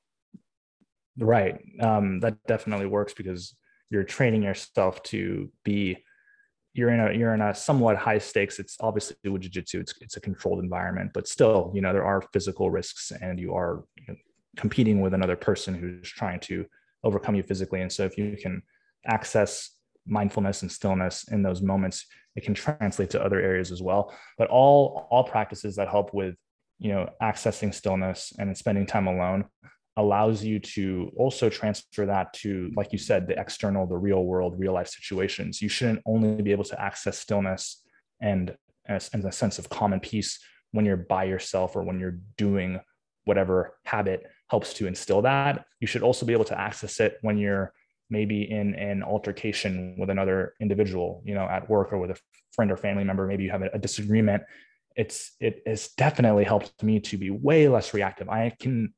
Right. 1.20 1.60
Um, 1.82 2.22
that 2.22 2.38
definitely 2.48 2.86
works 2.86 3.13
because 3.13 3.54
you're 3.89 4.06
training 4.06 4.44
yourself 4.44 5.04
to 5.04 5.52
be 5.66 5.98
you're 6.74 6.90
in 6.90 7.00
a 7.00 7.14
you're 7.14 7.34
in 7.34 7.42
a 7.42 7.54
somewhat 7.54 7.98
high 7.98 8.18
stakes. 8.18 8.60
It's 8.60 8.78
obviously 8.80 9.16
with 9.30 9.44
jiu-jitsu, 9.44 9.80
it's 9.80 9.94
it's 10.02 10.18
a 10.18 10.22
controlled 10.22 10.60
environment, 10.60 11.12
but 11.14 11.28
still, 11.28 11.72
you 11.74 11.82
know, 11.82 11.94
there 11.94 12.06
are 12.06 12.24
physical 12.34 12.72
risks 12.72 13.12
and 13.22 13.40
you 13.40 13.54
are 13.54 13.84
you 13.98 14.06
know, 14.08 14.16
competing 14.58 15.02
with 15.02 15.14
another 15.14 15.36
person 15.36 15.76
who's 15.76 16.10
trying 16.10 16.40
to 16.42 16.66
overcome 17.04 17.36
you 17.36 17.44
physically. 17.44 17.82
And 17.82 17.92
so 17.92 18.06
if 18.06 18.18
you 18.18 18.36
can 18.42 18.62
access 19.06 19.72
mindfulness 20.08 20.64
and 20.64 20.72
stillness 20.72 21.26
in 21.32 21.44
those 21.44 21.62
moments, 21.62 22.06
it 22.36 22.44
can 22.44 22.54
translate 22.54 23.12
to 23.12 23.24
other 23.24 23.40
areas 23.40 23.72
as 23.72 23.82
well. 23.82 24.14
But 24.38 24.50
all 24.50 25.08
all 25.12 25.24
practices 25.24 25.76
that 25.76 25.90
help 25.90 26.14
with 26.14 26.36
you 26.80 26.92
know 26.92 27.10
accessing 27.22 27.74
stillness 27.74 28.34
and 28.40 28.58
spending 28.58 28.88
time 28.88 29.08
alone 29.08 29.46
allows 29.97 30.43
you 30.43 30.60
to 30.60 31.12
also 31.15 31.49
transfer 31.49 32.06
that 32.06 32.34
to, 32.34 32.71
like 32.75 32.91
you 32.91 32.97
said, 32.97 33.27
the 33.27 33.39
external, 33.39 33.86
the 33.86 33.97
real 33.97 34.23
world, 34.23 34.58
real 34.58 34.73
life 34.73 34.88
situations. 34.88 35.62
You 35.62 35.69
shouldn't 35.69 36.01
only 36.06 36.41
be 36.41 36.51
able 36.51 36.63
to 36.65 36.82
access 36.82 37.19
stillness 37.19 37.84
and, 38.21 38.56
and 38.88 39.25
a 39.25 39.32
sense 39.32 39.60
of 39.60 39.67
and 39.82 40.01
peace 40.01 40.39
when 40.71 40.86
you're 40.86 40.97
by 40.97 41.25
yourself 41.25 41.75
or 41.75 41.84
when 41.84 41.99
you're 41.99 42.19
doing 42.38 42.79
whatever 43.25 43.77
habit 43.86 44.23
helps 44.49 44.73
to 44.73 44.88
instill 44.88 45.21
that. 45.21 45.65
You 45.79 45.88
should 45.88 46.03
also 46.03 46.25
be 46.25 46.34
able 46.34 46.45
to 46.45 46.60
access 46.60 46.99
it 46.99 47.17
when 47.21 47.38
you're 47.38 47.73
maybe 48.10 48.49
in 48.49 48.75
an 48.75 49.03
altercation 49.03 49.95
with 49.97 50.10
another 50.10 50.53
individual, 50.60 51.21
you 51.25 51.36
know, 51.36 51.45
at 51.45 51.69
work 51.69 51.93
or 51.93 51.99
with 51.99 52.12
a 52.12 52.17
friend 52.51 52.71
or 52.71 52.77
family 52.77 53.03
member. 53.03 53.27
Maybe 53.27 53.43
you 53.43 53.51
have 53.51 53.62
a 53.62 53.79
disagreement. 53.79 54.43
It's 54.95 55.32
it 55.39 55.63
has 55.65 55.89
definitely 55.97 56.43
helped 56.43 56.84
me 56.84 56.99
to 57.01 57.17
be 57.17 57.29
way 57.29 57.67
less 57.67 57.93
reactive. 57.93 58.29
I 58.29 58.51
can 58.60 58.93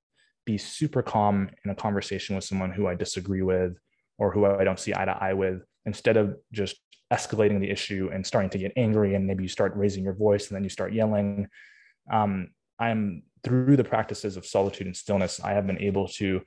be 0.45 0.57
super 0.57 1.01
calm 1.01 1.49
in 1.63 1.71
a 1.71 1.75
conversation 1.75 2.35
with 2.35 2.45
someone 2.45 2.71
who 2.71 2.87
I 2.87 2.95
disagree 2.95 3.41
with 3.41 3.77
or 4.17 4.31
who 4.31 4.45
I 4.45 4.63
don't 4.63 4.79
see 4.79 4.93
eye 4.95 5.05
to 5.05 5.11
eye 5.11 5.33
with, 5.33 5.61
instead 5.85 6.17
of 6.17 6.37
just 6.51 6.77
escalating 7.11 7.59
the 7.59 7.69
issue 7.69 8.09
and 8.13 8.25
starting 8.25 8.49
to 8.51 8.57
get 8.57 8.71
angry 8.77 9.15
and 9.15 9.27
maybe 9.27 9.43
you 9.43 9.49
start 9.49 9.73
raising 9.75 10.03
your 10.03 10.13
voice 10.13 10.47
and 10.47 10.55
then 10.55 10.63
you 10.63 10.69
start 10.69 10.93
yelling. 10.93 11.47
Um, 12.11 12.49
I'm 12.79 13.23
through 13.43 13.77
the 13.77 13.83
practices 13.83 14.37
of 14.37 14.45
solitude 14.45 14.87
and 14.87 14.95
stillness, 14.95 15.39
I 15.39 15.51
have 15.51 15.67
been 15.67 15.81
able 15.81 16.07
to 16.19 16.41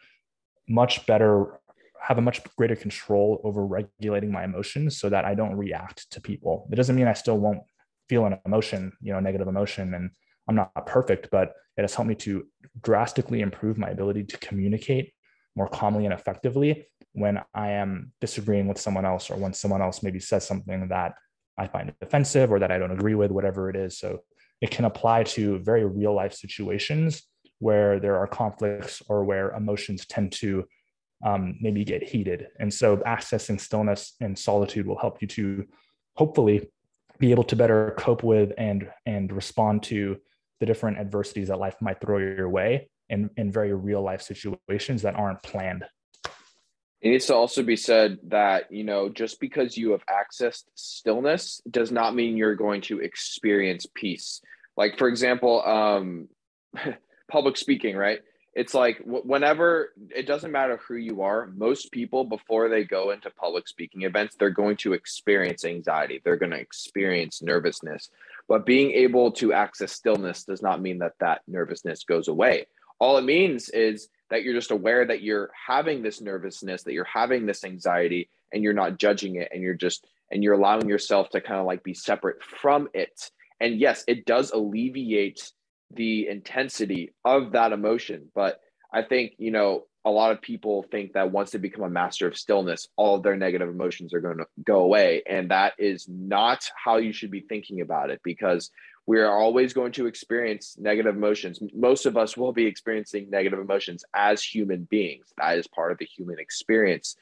much 0.69 1.07
better 1.07 1.61
have 2.01 2.19
a 2.19 2.23
much 2.23 2.41
greater 2.57 2.77
control 2.77 3.41
over 3.45 3.67
regulating 3.67 4.31
my 4.31 4.45
emotions 4.45 4.99
so 4.99 5.09
that 5.09 5.25
I 5.25 5.35
don't 5.35 5.57
react 5.57 6.11
to 6.13 6.21
people. 6.21 6.69
It 6.73 6.77
doesn't 6.77 6.95
mean 6.95 7.09
I 7.09 7.13
still 7.13 7.39
won't 7.39 7.61
feel 8.09 8.25
an 8.25 8.39
emotion, 8.47 8.93
you 9.01 9.13
know, 9.13 9.21
negative 9.21 9.49
emotion 9.49 9.95
and 9.95 10.11
I'm 10.49 10.55
not 10.55 10.87
perfect, 10.87 11.29
but 11.31 11.53
it 11.77 11.83
has 11.83 11.95
helped 11.95 12.09
me 12.09 12.15
to 12.17 12.47
drastically 12.83 13.41
improve 13.41 13.79
my 13.79 13.91
ability 13.91 14.25
to 14.25 14.39
communicate 14.39 15.13
more 15.55 15.69
calmly 15.69 16.05
and 16.05 16.15
effectively 16.15 16.87
when 17.13 17.41
I 17.55 17.71
am 17.71 18.13
disagreeing 18.21 18.69
with 18.69 18.81
someone 18.81 19.05
else 19.05 19.31
or 19.31 19.37
when 19.37 19.53
someone 19.53 19.83
else 19.83 20.03
maybe 20.03 20.21
says 20.21 20.47
something 20.47 20.89
that 20.89 21.15
I 21.59 21.67
find 21.67 21.93
offensive 22.01 22.53
or 22.53 22.61
that 22.61 22.71
I 22.71 22.79
don't 22.79 22.93
agree 22.93 23.15
with, 23.15 23.31
whatever 23.31 23.69
it 23.69 23.77
is. 23.77 23.99
So 23.99 24.21
it 24.61 24.71
can 24.71 24.85
apply 24.85 25.25
to 25.25 25.59
very 25.59 25.85
real 25.85 26.15
life 26.15 26.33
situations 26.33 27.23
where 27.59 27.99
there 27.99 28.17
are 28.17 28.27
conflicts 28.27 29.03
or 29.09 29.25
where 29.25 29.51
emotions 29.51 30.07
tend 30.07 30.33
to 30.33 30.65
um, 31.25 31.57
maybe 31.61 31.85
get 31.85 32.05
heated. 32.05 32.47
And 32.61 32.73
so 32.73 32.99
accessing 32.99 33.61
stillness 33.61 34.15
and 34.21 34.39
solitude 34.39 34.87
will 34.87 34.99
help 34.99 35.21
you 35.21 35.29
to 35.29 35.67
hopefully 36.15 36.71
be 37.19 37.33
able 37.33 37.45
to 37.45 37.57
better 37.57 37.95
cope 37.99 38.23
with 38.23 38.53
and 38.57 38.89
and 39.07 39.33
respond 39.33 39.83
to 39.83 40.19
the 40.61 40.67
different 40.67 40.99
adversities 40.99 41.49
that 41.49 41.59
life 41.59 41.77
might 41.81 42.01
throw 42.01 42.19
your 42.19 42.49
way 42.49 42.89
in, 43.09 43.31
in 43.37 43.51
very 43.51 43.73
real 43.73 44.03
life 44.03 44.23
situations 44.23 45.03
that 45.03 45.15
aren't 45.15 45.43
planned. 45.43 45.85
It 47.01 47.11
needs 47.11 47.27
to 47.27 47.35
also 47.35 47.63
be 47.63 47.77
said 47.77 48.19
that, 48.25 48.73
you 48.73 48.83
know, 48.83 49.09
just 49.09 49.39
because 49.39 49.77
you 49.77 49.93
have 49.93 50.03
accessed 50.07 50.65
stillness 50.75 51.61
does 51.71 51.93
not 51.93 52.15
mean 52.15 52.37
you're 52.37 52.57
going 52.57 52.81
to 52.83 52.99
experience 53.01 53.87
peace. 53.95 54.41
Like, 54.77 54.99
for 54.99 55.09
example, 55.09 55.65
um, 55.65 56.29
public 57.31 57.57
speaking, 57.57 57.97
right? 57.97 58.21
It's 58.55 58.75
like 58.75 59.01
whenever 59.05 59.91
it 60.11 60.27
doesn't 60.27 60.51
matter 60.51 60.81
who 60.89 60.97
you 60.97 61.23
are, 61.23 61.47
most 61.55 61.93
people 61.93 62.25
before 62.25 62.69
they 62.69 62.83
go 62.83 63.13
into 63.13 63.31
public 63.31 63.69
speaking 63.69 64.03
events, 64.03 64.35
they're 64.37 64.51
going 64.51 64.77
to 64.79 64.95
experience 64.95 65.65
anxiety. 65.65 66.21
They're 66.25 66.37
going 66.37 66.51
to 66.51 66.59
experience 66.59 67.41
nervousness. 67.41 68.11
But 68.49 68.65
being 68.65 68.93
able 68.93 69.31
to 69.33 69.53
access 69.53 69.93
stillness 69.93 70.45
does 70.45 70.63
not 70.63 70.81
mean 70.81 70.99
that 70.99 71.13
that 71.21 71.43
nervousness 71.47 72.05
goes 72.05 72.29
away. 72.29 72.67
All 72.99 73.19
it 73.19 73.25
means 73.25 73.69
is 73.69 74.09
that 74.31 74.43
you're 74.43 74.55
just 74.55 74.71
aware 74.71 75.07
that 75.07 75.23
you're 75.23 75.51
having 75.67 76.03
this 76.03 76.21
nervousness, 76.21 76.83
that 76.83 76.95
you're 76.95 77.05
having 77.05 77.47
this 77.47 77.65
anxiety, 77.65 78.31
and 78.53 78.63
you're 78.63 78.73
not 78.73 78.99
judging 78.99 79.37
it, 79.37 79.51
and 79.53 79.63
you're 79.63 79.75
just 79.75 80.07
and 80.31 80.43
you're 80.43 80.55
allowing 80.55 80.89
yourself 80.89 81.31
to 81.31 81.41
kind 81.41 81.61
of 81.61 81.67
like 81.67 81.83
be 81.83 81.95
separate 81.95 82.43
from 82.43 82.89
it. 82.95 83.31
And 83.61 83.79
yes, 83.79 84.05
it 84.07 84.27
does 84.27 84.51
alleviate 84.51 85.53
the 85.91 86.29
intensity 86.29 87.15
of 87.25 87.53
that 87.53 87.73
emotion, 87.73 88.31
but 88.35 88.61
I 88.93 89.03
think 89.03 89.35
you 89.39 89.51
know 89.51 89.85
a 90.05 90.11
lot 90.11 90.33
of 90.33 90.41
people 90.41 90.85
think 90.91 91.13
that 91.13 91.33
once 91.33 91.51
they 91.51 91.59
become 91.59 91.85
a 91.85 91.91
master 91.91 92.27
of 92.27 92.39
stillness, 92.39 92.89
all 92.97 93.17
of 93.17 93.23
their 93.23 93.37
negative 93.37 93.69
emotions 93.69 94.15
are 94.15 94.21
going 94.21 94.39
to 94.39 94.47
go 94.65 94.81
away. 94.81 95.23
And 95.29 95.51
that 95.51 95.75
is 95.79 96.07
not 96.09 96.69
how 96.83 96.97
you 96.97 97.13
should 97.13 97.31
be 97.31 97.41
thinking 97.41 97.81
about 97.81 98.11
it 98.11 98.21
because 98.23 98.71
we 99.07 99.19
are 99.19 99.39
always 99.39 99.73
going 99.73 99.93
to 99.93 100.07
experience 100.07 100.77
negative 100.79 101.17
emotions. 101.17 101.59
Most 101.75 102.07
of 102.07 102.17
us 102.17 102.37
will 102.37 102.53
be 102.53 102.67
experiencing 102.67 103.31
negative 103.31 103.59
emotions 103.59 104.05
as 104.15 104.43
human 104.43 104.85
beings. 104.85 105.33
That 105.39 105.59
is 105.59 105.67
part 105.67 105.93
of 105.93 105.99
the 105.99 106.05
human 106.05 106.39
experience. 106.39 107.17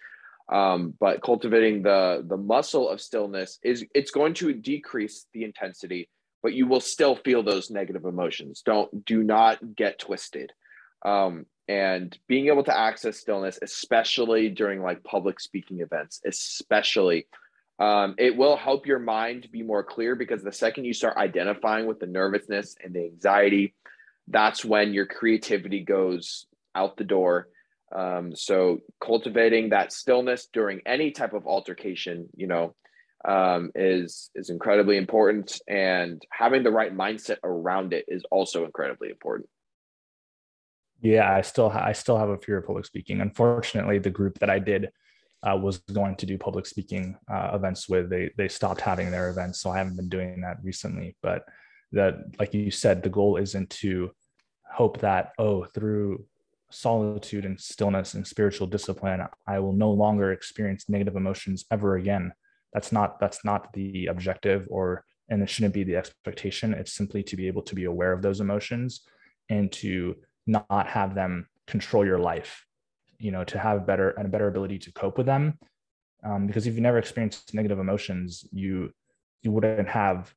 Um, 0.52 0.94
but 1.00 1.22
cultivating 1.22 1.82
the 1.82 2.24
the 2.26 2.36
muscle 2.36 2.88
of 2.88 3.00
stillness 3.00 3.58
is 3.62 3.84
it's 3.94 4.12
going 4.12 4.34
to 4.34 4.52
decrease 4.52 5.26
the 5.32 5.44
intensity, 5.44 6.08
but 6.42 6.54
you 6.54 6.66
will 6.66 6.80
still 6.80 7.16
feel 7.16 7.42
those 7.42 7.70
negative 7.70 8.04
emotions. 8.04 8.62
Don't 8.64 9.04
do 9.04 9.22
not 9.22 9.74
get 9.74 9.98
twisted. 9.98 10.52
Um, 11.04 11.46
and 11.68 12.18
being 12.28 12.48
able 12.48 12.64
to 12.64 12.76
access 12.76 13.18
stillness 13.18 13.58
especially 13.62 14.48
during 14.48 14.82
like 14.82 15.02
public 15.04 15.40
speaking 15.40 15.80
events 15.80 16.20
especially 16.26 17.26
um, 17.78 18.14
it 18.18 18.36
will 18.36 18.56
help 18.56 18.86
your 18.86 18.98
mind 18.98 19.48
be 19.52 19.62
more 19.62 19.84
clear 19.84 20.14
because 20.16 20.42
the 20.42 20.52
second 20.52 20.84
you 20.84 20.94
start 20.94 21.16
identifying 21.16 21.86
with 21.86 22.00
the 22.00 22.06
nervousness 22.06 22.76
and 22.82 22.94
the 22.94 23.04
anxiety 23.04 23.74
that's 24.28 24.64
when 24.64 24.94
your 24.94 25.06
creativity 25.06 25.84
goes 25.84 26.46
out 26.74 26.96
the 26.96 27.04
door 27.04 27.48
Um, 27.94 28.34
so 28.34 28.80
cultivating 29.00 29.70
that 29.70 29.92
stillness 29.92 30.48
during 30.52 30.80
any 30.86 31.12
type 31.12 31.34
of 31.34 31.46
altercation, 31.46 32.28
you 32.34 32.48
know, 32.48 32.74
um, 33.24 33.70
is 33.74 34.30
is 34.34 34.50
incredibly 34.50 34.96
important, 34.96 35.60
and 35.68 36.20
having 36.30 36.62
the 36.62 36.70
right 36.70 36.94
mindset 36.94 37.38
around 37.42 37.92
it 37.92 38.04
is 38.08 38.24
also 38.30 38.64
incredibly 38.64 39.10
important. 39.10 39.48
Yeah, 41.06 41.32
I 41.32 41.42
still 41.42 41.70
ha- 41.70 41.84
I 41.84 41.92
still 41.92 42.18
have 42.18 42.30
a 42.30 42.38
fear 42.38 42.58
of 42.58 42.66
public 42.66 42.84
speaking. 42.84 43.20
Unfortunately, 43.20 43.98
the 43.98 44.10
group 44.10 44.38
that 44.40 44.50
I 44.50 44.58
did 44.58 44.90
uh, 45.46 45.56
was 45.56 45.78
going 45.78 46.16
to 46.16 46.26
do 46.26 46.36
public 46.36 46.66
speaking 46.66 47.16
uh, 47.30 47.50
events 47.54 47.88
with 47.88 48.10
they 48.10 48.32
they 48.36 48.48
stopped 48.48 48.80
having 48.80 49.10
their 49.12 49.28
events, 49.28 49.60
so 49.60 49.70
I 49.70 49.78
haven't 49.78 49.96
been 49.96 50.08
doing 50.08 50.40
that 50.40 50.58
recently. 50.62 51.16
But 51.22 51.44
that, 51.92 52.14
like 52.40 52.54
you 52.54 52.72
said, 52.72 53.02
the 53.02 53.08
goal 53.08 53.36
isn't 53.36 53.70
to 53.82 54.10
hope 54.72 54.98
that 54.98 55.32
oh 55.38 55.64
through 55.64 56.24
solitude 56.70 57.44
and 57.44 57.60
stillness 57.60 58.14
and 58.14 58.26
spiritual 58.26 58.66
discipline 58.66 59.24
i 59.46 59.58
will 59.58 59.72
no 59.72 59.90
longer 59.90 60.32
experience 60.32 60.88
negative 60.88 61.14
emotions 61.16 61.64
ever 61.70 61.96
again 61.96 62.32
that's 62.72 62.90
not 62.90 63.20
that's 63.20 63.44
not 63.44 63.72
the 63.72 64.06
objective 64.06 64.66
or 64.68 65.04
and 65.30 65.42
it 65.42 65.48
shouldn't 65.48 65.72
be 65.72 65.84
the 65.84 65.96
expectation 65.96 66.74
it's 66.74 66.92
simply 66.92 67.22
to 67.22 67.36
be 67.36 67.46
able 67.46 67.62
to 67.62 67.76
be 67.76 67.84
aware 67.84 68.12
of 68.12 68.20
those 68.20 68.40
emotions 68.40 69.02
and 69.48 69.70
to 69.70 70.16
not 70.46 70.86
have 70.86 71.14
them 71.14 71.48
control 71.66 72.04
your 72.04 72.18
life 72.18 72.66
you 73.18 73.30
know 73.30 73.44
to 73.44 73.58
have 73.58 73.86
better 73.86 74.10
and 74.10 74.26
a 74.26 74.28
better 74.28 74.48
ability 74.48 74.78
to 74.78 74.92
cope 74.92 75.18
with 75.18 75.26
them. 75.26 75.58
Um, 76.24 76.46
because 76.46 76.66
if 76.66 76.74
you 76.74 76.80
never 76.80 76.98
experienced 76.98 77.54
negative 77.54 77.78
emotions 77.78 78.46
you 78.52 78.90
you 79.42 79.52
wouldn't 79.52 79.88
have 79.88 80.34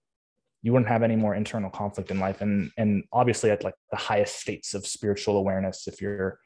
you 0.61 0.73
wouldn't 0.73 0.89
have 0.89 1.03
any 1.03 1.15
more 1.15 1.35
internal 1.35 1.69
conflict 1.69 2.11
in 2.11 2.19
life. 2.19 2.41
And 2.41 2.71
and 2.77 3.03
obviously 3.11 3.51
at 3.51 3.63
like 3.63 3.75
the 3.91 3.97
highest 3.97 4.39
states 4.39 4.73
of 4.73 4.85
spiritual 4.85 5.37
awareness 5.37 5.87
if 5.87 6.01
you're 6.01 6.39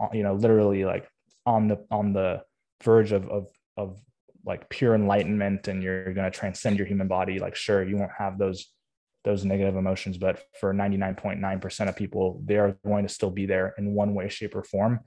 uh, 0.00 0.08
you 0.12 0.22
know 0.22 0.34
literally 0.34 0.84
like 0.84 1.08
on 1.46 1.68
the 1.68 1.84
on 1.90 2.12
the 2.12 2.42
verge 2.82 3.12
of 3.12 3.28
of 3.28 3.48
of 3.76 4.00
like 4.44 4.68
pure 4.68 4.94
enlightenment 4.94 5.68
and 5.68 5.82
you're 5.82 6.14
going 6.14 6.30
to 6.30 6.36
transcend 6.38 6.78
your 6.78 6.86
human 6.86 7.08
body 7.08 7.38
like 7.38 7.54
sure 7.54 7.86
you 7.86 7.96
won't 7.96 8.12
have 8.16 8.38
those 8.38 8.66
those 9.24 9.44
negative 9.44 9.76
emotions 9.76 10.16
but 10.18 10.42
for 10.60 10.72
99.9% 10.72 11.88
of 11.88 11.96
people 11.96 12.40
they 12.44 12.56
are 12.56 12.76
going 12.86 13.06
to 13.06 13.12
still 13.12 13.30
be 13.30 13.46
there 13.46 13.74
in 13.78 13.94
one 13.94 14.14
way 14.14 14.28
shape 14.28 14.54
or 14.54 14.62
form 14.62 15.00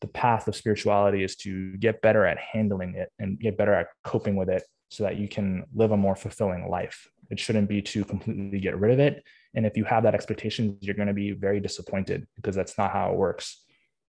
the 0.00 0.08
path 0.08 0.48
of 0.48 0.56
spirituality 0.56 1.22
is 1.22 1.36
to 1.36 1.76
get 1.76 2.00
better 2.00 2.24
at 2.24 2.38
handling 2.38 2.94
it 2.94 3.10
and 3.18 3.38
get 3.38 3.58
better 3.58 3.74
at 3.74 3.88
coping 4.02 4.34
with 4.34 4.48
it 4.48 4.62
so 4.88 5.04
that 5.04 5.16
you 5.16 5.28
can 5.28 5.64
live 5.74 5.92
a 5.92 5.96
more 5.96 6.16
fulfilling 6.16 6.68
life 6.68 7.06
it 7.30 7.38
shouldn't 7.38 7.68
be 7.68 7.80
to 7.80 8.04
completely 8.04 8.58
get 8.58 8.78
rid 8.78 8.92
of 8.92 8.98
it. 8.98 9.24
And 9.54 9.64
if 9.64 9.76
you 9.76 9.84
have 9.84 10.02
that 10.02 10.14
expectation, 10.14 10.76
you're 10.80 10.96
going 10.96 11.08
to 11.08 11.14
be 11.14 11.30
very 11.30 11.60
disappointed 11.60 12.26
because 12.36 12.54
that's 12.54 12.76
not 12.76 12.90
how 12.92 13.12
it 13.12 13.16
works. 13.16 13.64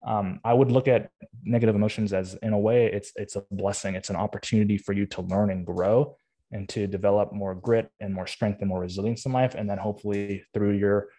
Um, 0.06 0.40
I 0.46 0.54
would 0.54 0.72
look 0.72 0.88
at 0.88 1.12
negative 1.44 1.76
emotions 1.76 2.14
as, 2.14 2.34
in 2.36 2.54
a 2.54 2.60
way, 2.60 2.86
it's 2.86 3.12
it's 3.18 3.36
a 3.36 3.44
blessing. 3.52 3.96
It's 3.96 4.10
an 4.10 4.16
opportunity 4.16 4.78
for 4.78 4.94
you 4.94 5.06
to 5.08 5.22
learn 5.22 5.52
and 5.52 5.66
grow, 5.66 6.18
and 6.52 6.68
to 6.70 6.88
develop 6.88 7.34
more 7.34 7.56
grit 7.56 7.90
and 8.00 8.14
more 8.14 8.28
strength 8.28 8.60
and 8.62 8.70
more 8.70 8.82
resilience 8.82 9.26
in 9.26 9.32
life. 9.32 9.56
And 9.56 9.70
then 9.70 9.78
hopefully 9.78 10.44
through 10.54 10.78
your 10.78 11.10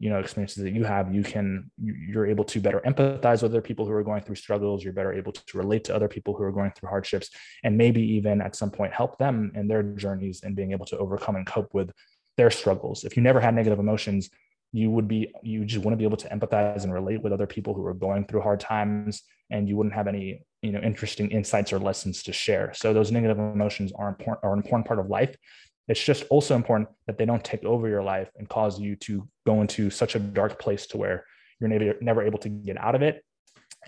you 0.00 0.10
know 0.10 0.18
experiences 0.18 0.62
that 0.62 0.72
you 0.72 0.84
have 0.84 1.12
you 1.12 1.22
can 1.22 1.70
you're 1.82 2.26
able 2.26 2.44
to 2.44 2.60
better 2.60 2.80
empathize 2.86 3.42
with 3.42 3.50
other 3.50 3.60
people 3.60 3.84
who 3.84 3.92
are 3.92 4.04
going 4.04 4.22
through 4.22 4.36
struggles 4.36 4.84
you're 4.84 4.92
better 4.92 5.12
able 5.12 5.32
to 5.32 5.58
relate 5.58 5.84
to 5.84 5.94
other 5.94 6.08
people 6.08 6.34
who 6.34 6.44
are 6.44 6.52
going 6.52 6.70
through 6.72 6.88
hardships 6.88 7.30
and 7.64 7.76
maybe 7.76 8.00
even 8.00 8.40
at 8.40 8.54
some 8.54 8.70
point 8.70 8.92
help 8.92 9.18
them 9.18 9.50
in 9.54 9.66
their 9.66 9.82
journeys 9.82 10.42
and 10.44 10.54
being 10.54 10.72
able 10.72 10.86
to 10.86 10.96
overcome 10.98 11.36
and 11.36 11.46
cope 11.46 11.74
with 11.74 11.90
their 12.36 12.50
struggles 12.50 13.04
if 13.04 13.16
you 13.16 13.22
never 13.22 13.40
had 13.40 13.54
negative 13.54 13.78
emotions 13.78 14.30
you 14.72 14.90
would 14.90 15.08
be 15.08 15.32
you 15.42 15.64
just 15.64 15.84
wouldn't 15.84 15.98
be 15.98 16.04
able 16.04 16.16
to 16.16 16.28
empathize 16.28 16.84
and 16.84 16.92
relate 16.92 17.22
with 17.22 17.32
other 17.32 17.46
people 17.46 17.74
who 17.74 17.84
are 17.84 17.94
going 17.94 18.24
through 18.26 18.40
hard 18.40 18.60
times 18.60 19.22
and 19.50 19.68
you 19.68 19.76
wouldn't 19.76 19.94
have 19.94 20.06
any 20.06 20.42
you 20.62 20.72
know 20.72 20.80
interesting 20.80 21.30
insights 21.30 21.72
or 21.72 21.78
lessons 21.78 22.22
to 22.22 22.32
share 22.32 22.72
so 22.74 22.92
those 22.92 23.12
negative 23.12 23.38
emotions 23.38 23.92
are 23.92 24.08
important 24.08 24.44
are 24.44 24.52
an 24.52 24.58
important 24.58 24.86
part 24.86 24.98
of 24.98 25.06
life 25.08 25.36
it's 25.88 26.04
just 26.04 26.24
also 26.28 26.54
important 26.54 26.90
that 27.06 27.16
they 27.16 27.24
don't 27.24 27.42
take 27.42 27.64
over 27.64 27.88
your 27.88 28.02
life 28.02 28.28
and 28.36 28.48
cause 28.48 28.78
you 28.78 28.94
to 28.96 29.26
go 29.46 29.62
into 29.62 29.88
such 29.88 30.14
a 30.14 30.18
dark 30.18 30.58
place 30.58 30.86
to 30.88 30.98
where 30.98 31.24
you're 31.58 31.70
never, 31.70 31.94
never 32.00 32.22
able 32.22 32.38
to 32.40 32.48
get 32.50 32.78
out 32.78 32.94
of 32.94 33.02
it. 33.02 33.24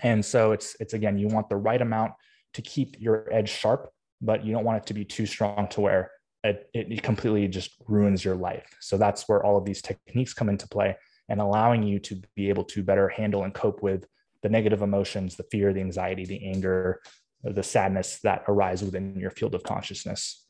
And 0.01 0.25
so 0.25 0.51
it's 0.51 0.75
it's 0.79 0.93
again, 0.93 1.19
you 1.19 1.27
want 1.27 1.47
the 1.49 1.57
right 1.57 1.81
amount 1.81 2.13
to 2.55 2.61
keep 2.63 2.99
your 2.99 3.31
edge 3.31 3.49
sharp, 3.49 3.91
but 4.19 4.43
you 4.43 4.51
don't 4.51 4.63
want 4.63 4.79
it 4.79 4.87
to 4.87 4.93
be 4.95 5.05
too 5.05 5.27
strong 5.27 5.67
to 5.69 5.81
where 5.81 6.11
it, 6.43 6.69
it 6.73 7.03
completely 7.03 7.47
just 7.47 7.75
ruins 7.87 8.25
your 8.25 8.35
life. 8.35 8.65
So 8.79 8.97
that's 8.97 9.29
where 9.29 9.43
all 9.43 9.57
of 9.57 9.65
these 9.65 9.81
techniques 9.81 10.33
come 10.33 10.49
into 10.49 10.67
play 10.67 10.97
and 11.29 11.39
allowing 11.39 11.83
you 11.83 11.99
to 11.99 12.19
be 12.35 12.49
able 12.49 12.63
to 12.65 12.81
better 12.81 13.07
handle 13.09 13.43
and 13.43 13.53
cope 13.53 13.83
with 13.83 14.05
the 14.41 14.49
negative 14.49 14.81
emotions, 14.81 15.35
the 15.35 15.43
fear, 15.43 15.73
the 15.73 15.81
anxiety, 15.81 16.25
the 16.25 16.47
anger, 16.47 17.01
the 17.43 17.63
sadness 17.63 18.19
that 18.23 18.43
arise 18.47 18.83
within 18.83 19.19
your 19.19 19.31
field 19.31 19.55
of 19.55 19.63
consciousness. 19.63 20.45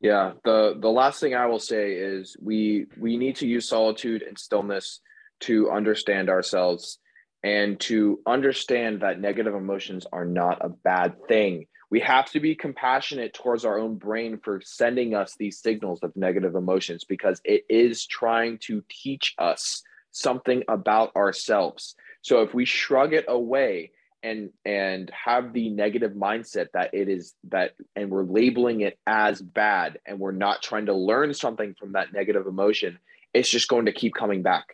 Yeah, 0.00 0.32
the 0.44 0.76
the 0.80 0.88
last 0.88 1.20
thing 1.20 1.34
I 1.34 1.46
will 1.46 1.58
say 1.58 1.92
is 1.92 2.36
we 2.40 2.86
we 2.98 3.16
need 3.16 3.36
to 3.36 3.46
use 3.46 3.68
solitude 3.68 4.22
and 4.22 4.38
stillness 4.38 5.00
to 5.40 5.70
understand 5.70 6.30
ourselves 6.30 6.98
and 7.42 7.78
to 7.80 8.20
understand 8.26 9.00
that 9.00 9.20
negative 9.20 9.54
emotions 9.54 10.06
are 10.12 10.24
not 10.24 10.64
a 10.64 10.68
bad 10.68 11.16
thing. 11.28 11.66
We 11.90 12.00
have 12.00 12.30
to 12.32 12.40
be 12.40 12.54
compassionate 12.54 13.34
towards 13.34 13.64
our 13.64 13.78
own 13.78 13.96
brain 13.96 14.38
for 14.42 14.60
sending 14.64 15.14
us 15.14 15.34
these 15.38 15.60
signals 15.60 16.00
of 16.02 16.16
negative 16.16 16.54
emotions 16.54 17.04
because 17.04 17.40
it 17.44 17.64
is 17.68 18.06
trying 18.06 18.58
to 18.58 18.84
teach 18.88 19.34
us 19.38 19.82
something 20.12 20.62
about 20.68 21.14
ourselves. 21.16 21.94
So 22.22 22.42
if 22.42 22.54
we 22.54 22.64
shrug 22.64 23.12
it 23.12 23.24
away 23.28 23.92
and 24.22 24.50
and 24.64 25.10
have 25.10 25.52
the 25.52 25.70
negative 25.70 26.12
mindset 26.12 26.66
that 26.74 26.92
it 26.92 27.08
is 27.08 27.34
that 27.48 27.74
and 27.96 28.10
we're 28.10 28.24
labeling 28.24 28.82
it 28.82 28.98
as 29.06 29.40
bad 29.40 29.98
and 30.06 30.18
we're 30.18 30.32
not 30.32 30.62
trying 30.62 30.86
to 30.86 30.94
learn 30.94 31.32
something 31.32 31.74
from 31.78 31.92
that 31.92 32.12
negative 32.12 32.46
emotion 32.46 32.98
it's 33.32 33.48
just 33.48 33.68
going 33.68 33.86
to 33.86 33.92
keep 33.92 34.14
coming 34.14 34.42
back. 34.42 34.66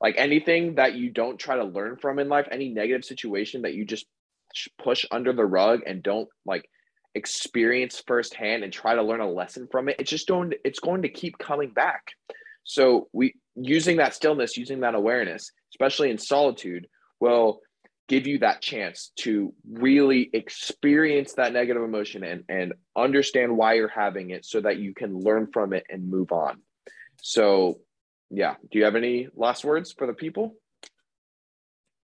Like 0.00 0.14
anything 0.18 0.76
that 0.76 0.94
you 0.94 1.10
don't 1.10 1.38
try 1.38 1.56
to 1.56 1.64
learn 1.64 1.96
from 1.96 2.18
in 2.18 2.28
life 2.28 2.46
any 2.50 2.68
negative 2.68 3.04
situation 3.04 3.62
that 3.62 3.74
you 3.74 3.84
just 3.84 4.06
push 4.82 5.04
under 5.10 5.32
the 5.32 5.44
rug 5.44 5.80
and 5.86 6.02
don't 6.02 6.28
like 6.46 6.68
experience 7.14 8.02
firsthand 8.06 8.64
and 8.64 8.72
try 8.72 8.94
to 8.94 9.02
learn 9.02 9.20
a 9.20 9.30
lesson 9.30 9.68
from 9.70 9.88
it 9.88 9.96
it's 9.98 10.10
just 10.10 10.26
going 10.26 10.50
to, 10.50 10.58
it's 10.64 10.80
going 10.80 11.02
to 11.02 11.08
keep 11.08 11.38
coming 11.38 11.70
back. 11.70 12.12
So 12.64 13.08
we 13.12 13.34
using 13.56 13.98
that 13.98 14.14
stillness 14.14 14.56
using 14.56 14.80
that 14.80 14.94
awareness 14.94 15.50
especially 15.72 16.10
in 16.10 16.18
solitude 16.18 16.86
will 17.24 17.60
give 18.06 18.26
you 18.26 18.38
that 18.38 18.60
chance 18.60 19.12
to 19.16 19.54
really 19.66 20.28
experience 20.34 21.32
that 21.32 21.54
negative 21.54 21.82
emotion 21.82 22.22
and, 22.22 22.44
and 22.50 22.74
understand 22.94 23.56
why 23.56 23.72
you're 23.74 23.88
having 23.88 24.28
it 24.30 24.44
so 24.44 24.60
that 24.60 24.76
you 24.78 24.92
can 24.92 25.18
learn 25.18 25.48
from 25.50 25.72
it 25.72 25.84
and 25.88 26.10
move 26.10 26.30
on. 26.30 26.60
So, 27.22 27.80
yeah, 28.30 28.56
do 28.70 28.78
you 28.78 28.84
have 28.84 28.94
any 28.94 29.28
last 29.34 29.64
words 29.64 29.90
for 29.90 30.06
the 30.06 30.12
people? 30.12 30.54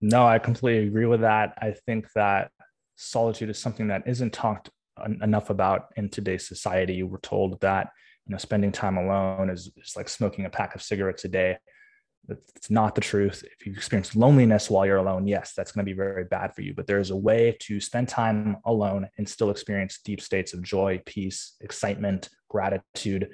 No, 0.01 0.27
I 0.27 0.41
completely 0.41 0.89
agree 0.89 1.07
with 1.07 1.21
that. 1.21 1.55
I 1.59 1.75
think 1.87 2.09
that 2.17 2.51
solitude 2.97 3.51
is 3.51 3.59
something 3.59 3.87
that 3.89 4.03
isn't 4.07 4.33
talked 4.33 4.71
enough 5.23 5.51
about 5.51 5.87
in 5.97 6.09
today's 6.09 6.49
society. 6.49 7.05
We're 7.05 7.19
told 7.19 7.61
that 7.61 7.91
you 8.27 8.33
know 8.33 8.39
spending 8.39 8.73
time 8.73 8.97
alone 8.97 9.51
is, 9.51 9.71
is 9.77 9.95
like 9.95 10.09
smoking 10.09 10.47
a 10.47 10.51
pack 10.51 10.75
of 10.75 10.83
cigarettes 10.83 11.25
a 11.25 11.29
day 11.29 11.59
it's 12.29 12.71
not 12.71 12.95
the 12.95 13.01
truth. 13.01 13.45
If 13.59 13.67
you 13.67 13.73
experience 13.73 14.17
loneliness 14.17 14.69
while 14.69 14.87
you're 14.87 14.97
alone, 14.97 15.27
yes, 15.27 15.53
that's 15.57 15.73
going 15.73 15.85
to 15.85 15.91
be 15.91 15.97
very 15.97 16.25
bad 16.25 16.55
for 16.55 16.63
you. 16.63 16.75
But 16.75 16.87
there's 16.87 17.11
a 17.11 17.17
way 17.17 17.57
to 17.61 17.81
spend 17.81 18.09
time 18.09 18.57
alone 18.65 19.09
and 19.19 19.29
still 19.29 19.51
experience 19.51 20.01
deep 20.05 20.21
states 20.21 20.53
of 20.53 20.63
joy, 20.63 21.01
peace, 21.07 21.55
excitement, 21.61 22.29
gratitude. 22.49 23.31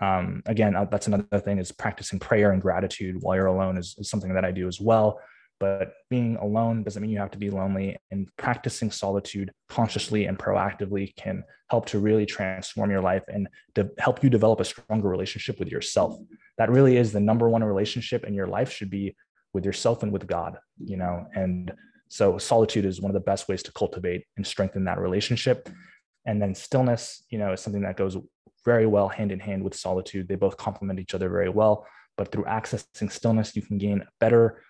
Um, 0.00 0.42
again, 0.46 0.74
uh, 0.74 0.86
that's 0.86 1.06
another 1.06 1.38
thing 1.38 1.58
is 1.58 1.70
practicing 1.70 2.18
prayer 2.18 2.50
and 2.50 2.60
gratitude 2.60 3.16
while 3.20 3.36
you're 3.36 3.46
alone 3.46 3.78
is, 3.78 3.94
is 3.98 4.10
something 4.10 4.34
that 4.34 4.44
I 4.44 4.50
do 4.50 4.66
as 4.66 4.80
well. 4.80 5.20
But 5.60 5.92
being 6.10 6.36
alone 6.36 6.82
doesn't 6.82 7.00
mean 7.00 7.12
you 7.12 7.20
have 7.20 7.30
to 7.30 7.38
be 7.38 7.50
lonely. 7.50 7.96
And 8.10 8.28
practicing 8.36 8.90
solitude 8.90 9.52
consciously 9.68 10.26
and 10.26 10.36
proactively 10.36 11.14
can 11.16 11.44
help 11.70 11.86
to 11.86 12.00
really 12.00 12.26
transform 12.26 12.90
your 12.90 13.00
life 13.00 13.22
and 13.28 13.48
to 13.76 13.88
help 13.98 14.22
you 14.24 14.30
develop 14.30 14.60
a 14.60 14.64
stronger 14.64 15.08
relationship 15.08 15.58
with 15.60 15.68
yourself. 15.68 16.18
That 16.58 16.70
really 16.70 16.96
is 16.96 17.12
the 17.12 17.20
number 17.20 17.48
one 17.48 17.64
relationship 17.64 18.24
in 18.24 18.34
your 18.34 18.46
life 18.46 18.70
should 18.70 18.90
be 18.90 19.16
with 19.52 19.64
yourself 19.64 20.02
and 20.02 20.12
with 20.12 20.26
God, 20.26 20.58
you 20.78 20.96
know. 20.96 21.26
And 21.34 21.72
so 22.08 22.38
solitude 22.38 22.84
is 22.84 23.00
one 23.00 23.10
of 23.10 23.14
the 23.14 23.20
best 23.20 23.48
ways 23.48 23.62
to 23.64 23.72
cultivate 23.72 24.24
and 24.36 24.46
strengthen 24.46 24.84
that 24.84 24.98
relationship. 24.98 25.68
And 26.26 26.40
then 26.40 26.54
stillness, 26.54 27.24
you 27.28 27.38
know, 27.38 27.52
is 27.52 27.60
something 27.60 27.82
that 27.82 27.96
goes 27.96 28.16
very 28.64 28.86
well 28.86 29.08
hand 29.08 29.32
in 29.32 29.40
hand 29.40 29.62
with 29.62 29.74
solitude. 29.74 30.28
They 30.28 30.36
both 30.36 30.56
complement 30.56 31.00
each 31.00 31.14
other 31.14 31.28
very 31.28 31.50
well. 31.50 31.86
But 32.16 32.30
through 32.30 32.44
accessing 32.44 33.10
stillness, 33.10 33.56
you 33.56 33.62
can 33.62 33.78
gain 33.78 34.00
a 34.00 34.08
better 34.20 34.62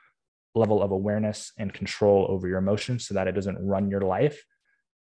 level 0.55 0.83
of 0.83 0.91
awareness 0.91 1.53
and 1.59 1.73
control 1.73 2.27
over 2.29 2.49
your 2.49 2.59
emotions 2.59 3.07
so 3.07 3.15
that 3.15 3.29
it 3.29 3.33
doesn't 3.33 3.59
run 3.65 3.91
your 3.91 4.01
life 4.01 4.43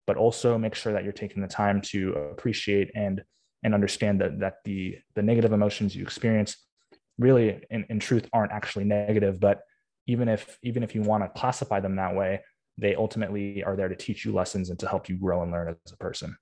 but 0.06 0.16
also 0.16 0.58
make 0.58 0.74
sure 0.74 0.92
that 0.92 1.04
you're 1.04 1.12
taking 1.12 1.42
the 1.42 1.48
time 1.48 1.80
to 1.80 2.12
appreciate 2.12 2.90
and 2.94 3.22
and 3.62 3.74
understand 3.74 4.20
that 4.20 4.38
that 4.40 4.56
the 4.64 4.96
the 5.14 5.22
negative 5.22 5.52
emotions 5.52 5.96
you 5.96 6.02
experience 6.02 6.56
really 7.18 7.60
in, 7.70 7.84
in 7.88 8.00
truth 8.00 8.28
aren't 8.32 8.52
actually 8.52 8.84
negative 8.84 9.38
but 9.40 9.60
even 10.06 10.28
if 10.28 10.58
even 10.62 10.82
if 10.82 10.94
you 10.94 11.02
want 11.02 11.22
to 11.22 11.40
classify 11.40 11.80
them 11.80 11.96
that 11.96 12.14
way 12.14 12.40
they 12.78 12.94
ultimately 12.94 13.62
are 13.62 13.76
there 13.76 13.88
to 13.88 13.96
teach 13.96 14.24
you 14.24 14.32
lessons 14.32 14.70
and 14.70 14.78
to 14.80 14.88
help 14.88 15.08
you 15.08 15.16
grow 15.16 15.42
and 15.42 15.52
learn 15.52 15.68
as 15.68 15.92
a 15.92 15.96
person. 15.96 16.36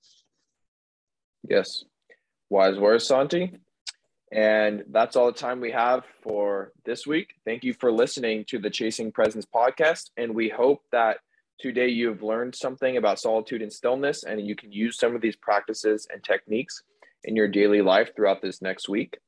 Yes. 1.49 1.85
Wise 2.49 2.79
words, 2.79 3.07
Santi. 3.07 3.53
And 4.33 4.85
that's 4.91 5.17
all 5.17 5.27
the 5.27 5.39
time 5.39 5.61
we 5.61 5.73
have 5.73 6.05
for 6.23 6.73
this 6.87 7.07
week. 7.07 7.35
Thank 7.45 7.65
you 7.65 7.75
for 7.75 7.93
listening 7.93 8.45
to 8.49 8.59
the 8.59 8.71
Chasing 8.71 9.13
Presence 9.13 9.45
podcast. 9.45 10.11
And 10.17 10.35
we 10.35 10.49
hope 10.49 10.81
that 10.91 11.19
today 11.61 11.89
you've 11.89 12.23
learned 12.23 12.55
something 12.55 12.97
about 12.97 13.21
solitude 13.21 13.61
and 13.61 13.73
stillness, 13.73 14.25
and 14.25 14.41
you 14.41 14.57
can 14.57 14.73
use 14.73 14.99
some 14.99 15.15
of 15.15 15.21
these 15.21 15.37
practices 15.37 16.07
and 16.11 16.25
techniques 16.25 16.83
in 17.25 17.37
your 17.37 17.47
daily 17.47 17.83
life 17.83 18.17
throughout 18.17 18.41
this 18.41 18.63
next 18.63 18.89
week. 18.89 19.19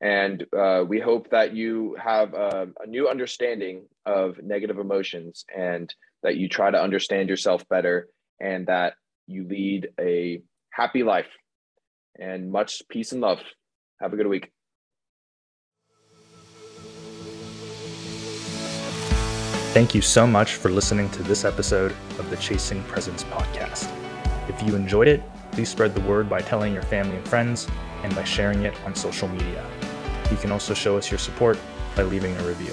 And 0.00 0.44
uh, 0.56 0.84
we 0.86 1.00
hope 1.00 1.30
that 1.30 1.54
you 1.54 1.96
have 2.02 2.34
a, 2.34 2.68
a 2.82 2.86
new 2.86 3.08
understanding 3.08 3.86
of 4.04 4.42
negative 4.42 4.78
emotions 4.78 5.44
and 5.56 5.92
that 6.22 6.36
you 6.36 6.48
try 6.48 6.70
to 6.70 6.80
understand 6.80 7.28
yourself 7.28 7.66
better 7.68 8.08
and 8.40 8.66
that 8.66 8.94
you 9.26 9.46
lead 9.48 9.88
a 9.98 10.42
happy 10.70 11.02
life 11.02 11.28
and 12.18 12.50
much 12.50 12.82
peace 12.88 13.12
and 13.12 13.20
love. 13.20 13.40
Have 14.00 14.12
a 14.12 14.16
good 14.16 14.26
week. 14.26 14.50
Thank 19.72 19.94
you 19.94 20.00
so 20.00 20.26
much 20.26 20.54
for 20.54 20.70
listening 20.70 21.10
to 21.10 21.22
this 21.22 21.44
episode 21.44 21.94
of 22.18 22.30
the 22.30 22.36
Chasing 22.36 22.82
Presence 22.84 23.24
podcast. 23.24 23.90
If 24.48 24.62
you 24.62 24.74
enjoyed 24.74 25.06
it, 25.06 25.22
please 25.52 25.68
spread 25.68 25.94
the 25.94 26.00
word 26.02 26.30
by 26.30 26.40
telling 26.40 26.72
your 26.72 26.82
family 26.82 27.16
and 27.16 27.28
friends 27.28 27.68
and 28.02 28.14
by 28.14 28.24
sharing 28.24 28.64
it 28.64 28.74
on 28.86 28.94
social 28.94 29.28
media. 29.28 29.66
You 30.30 30.36
can 30.36 30.52
also 30.52 30.74
show 30.74 30.96
us 30.96 31.10
your 31.10 31.18
support 31.18 31.58
by 31.94 32.02
leaving 32.02 32.36
a 32.36 32.42
review. 32.42 32.72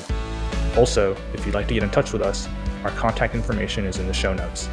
Also, 0.77 1.15
if 1.33 1.45
you'd 1.45 1.55
like 1.55 1.67
to 1.67 1.73
get 1.73 1.83
in 1.83 1.89
touch 1.89 2.13
with 2.13 2.21
us, 2.21 2.47
our 2.83 2.91
contact 2.91 3.35
information 3.35 3.85
is 3.85 3.99
in 3.99 4.07
the 4.07 4.13
show 4.13 4.33
notes. 4.33 4.69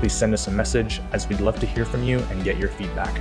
Please 0.00 0.12
send 0.12 0.34
us 0.34 0.48
a 0.48 0.50
message 0.50 1.00
as 1.12 1.28
we'd 1.28 1.40
love 1.40 1.58
to 1.60 1.66
hear 1.66 1.84
from 1.84 2.02
you 2.02 2.18
and 2.30 2.44
get 2.44 2.58
your 2.58 2.68
feedback. 2.68 3.18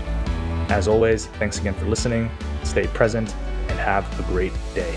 As 0.69 0.87
always, 0.87 1.27
thanks 1.27 1.59
again 1.59 1.73
for 1.75 1.85
listening, 1.85 2.29
stay 2.63 2.87
present, 2.87 3.33
and 3.69 3.79
have 3.79 4.19
a 4.19 4.23
great 4.23 4.53
day. 4.73 4.95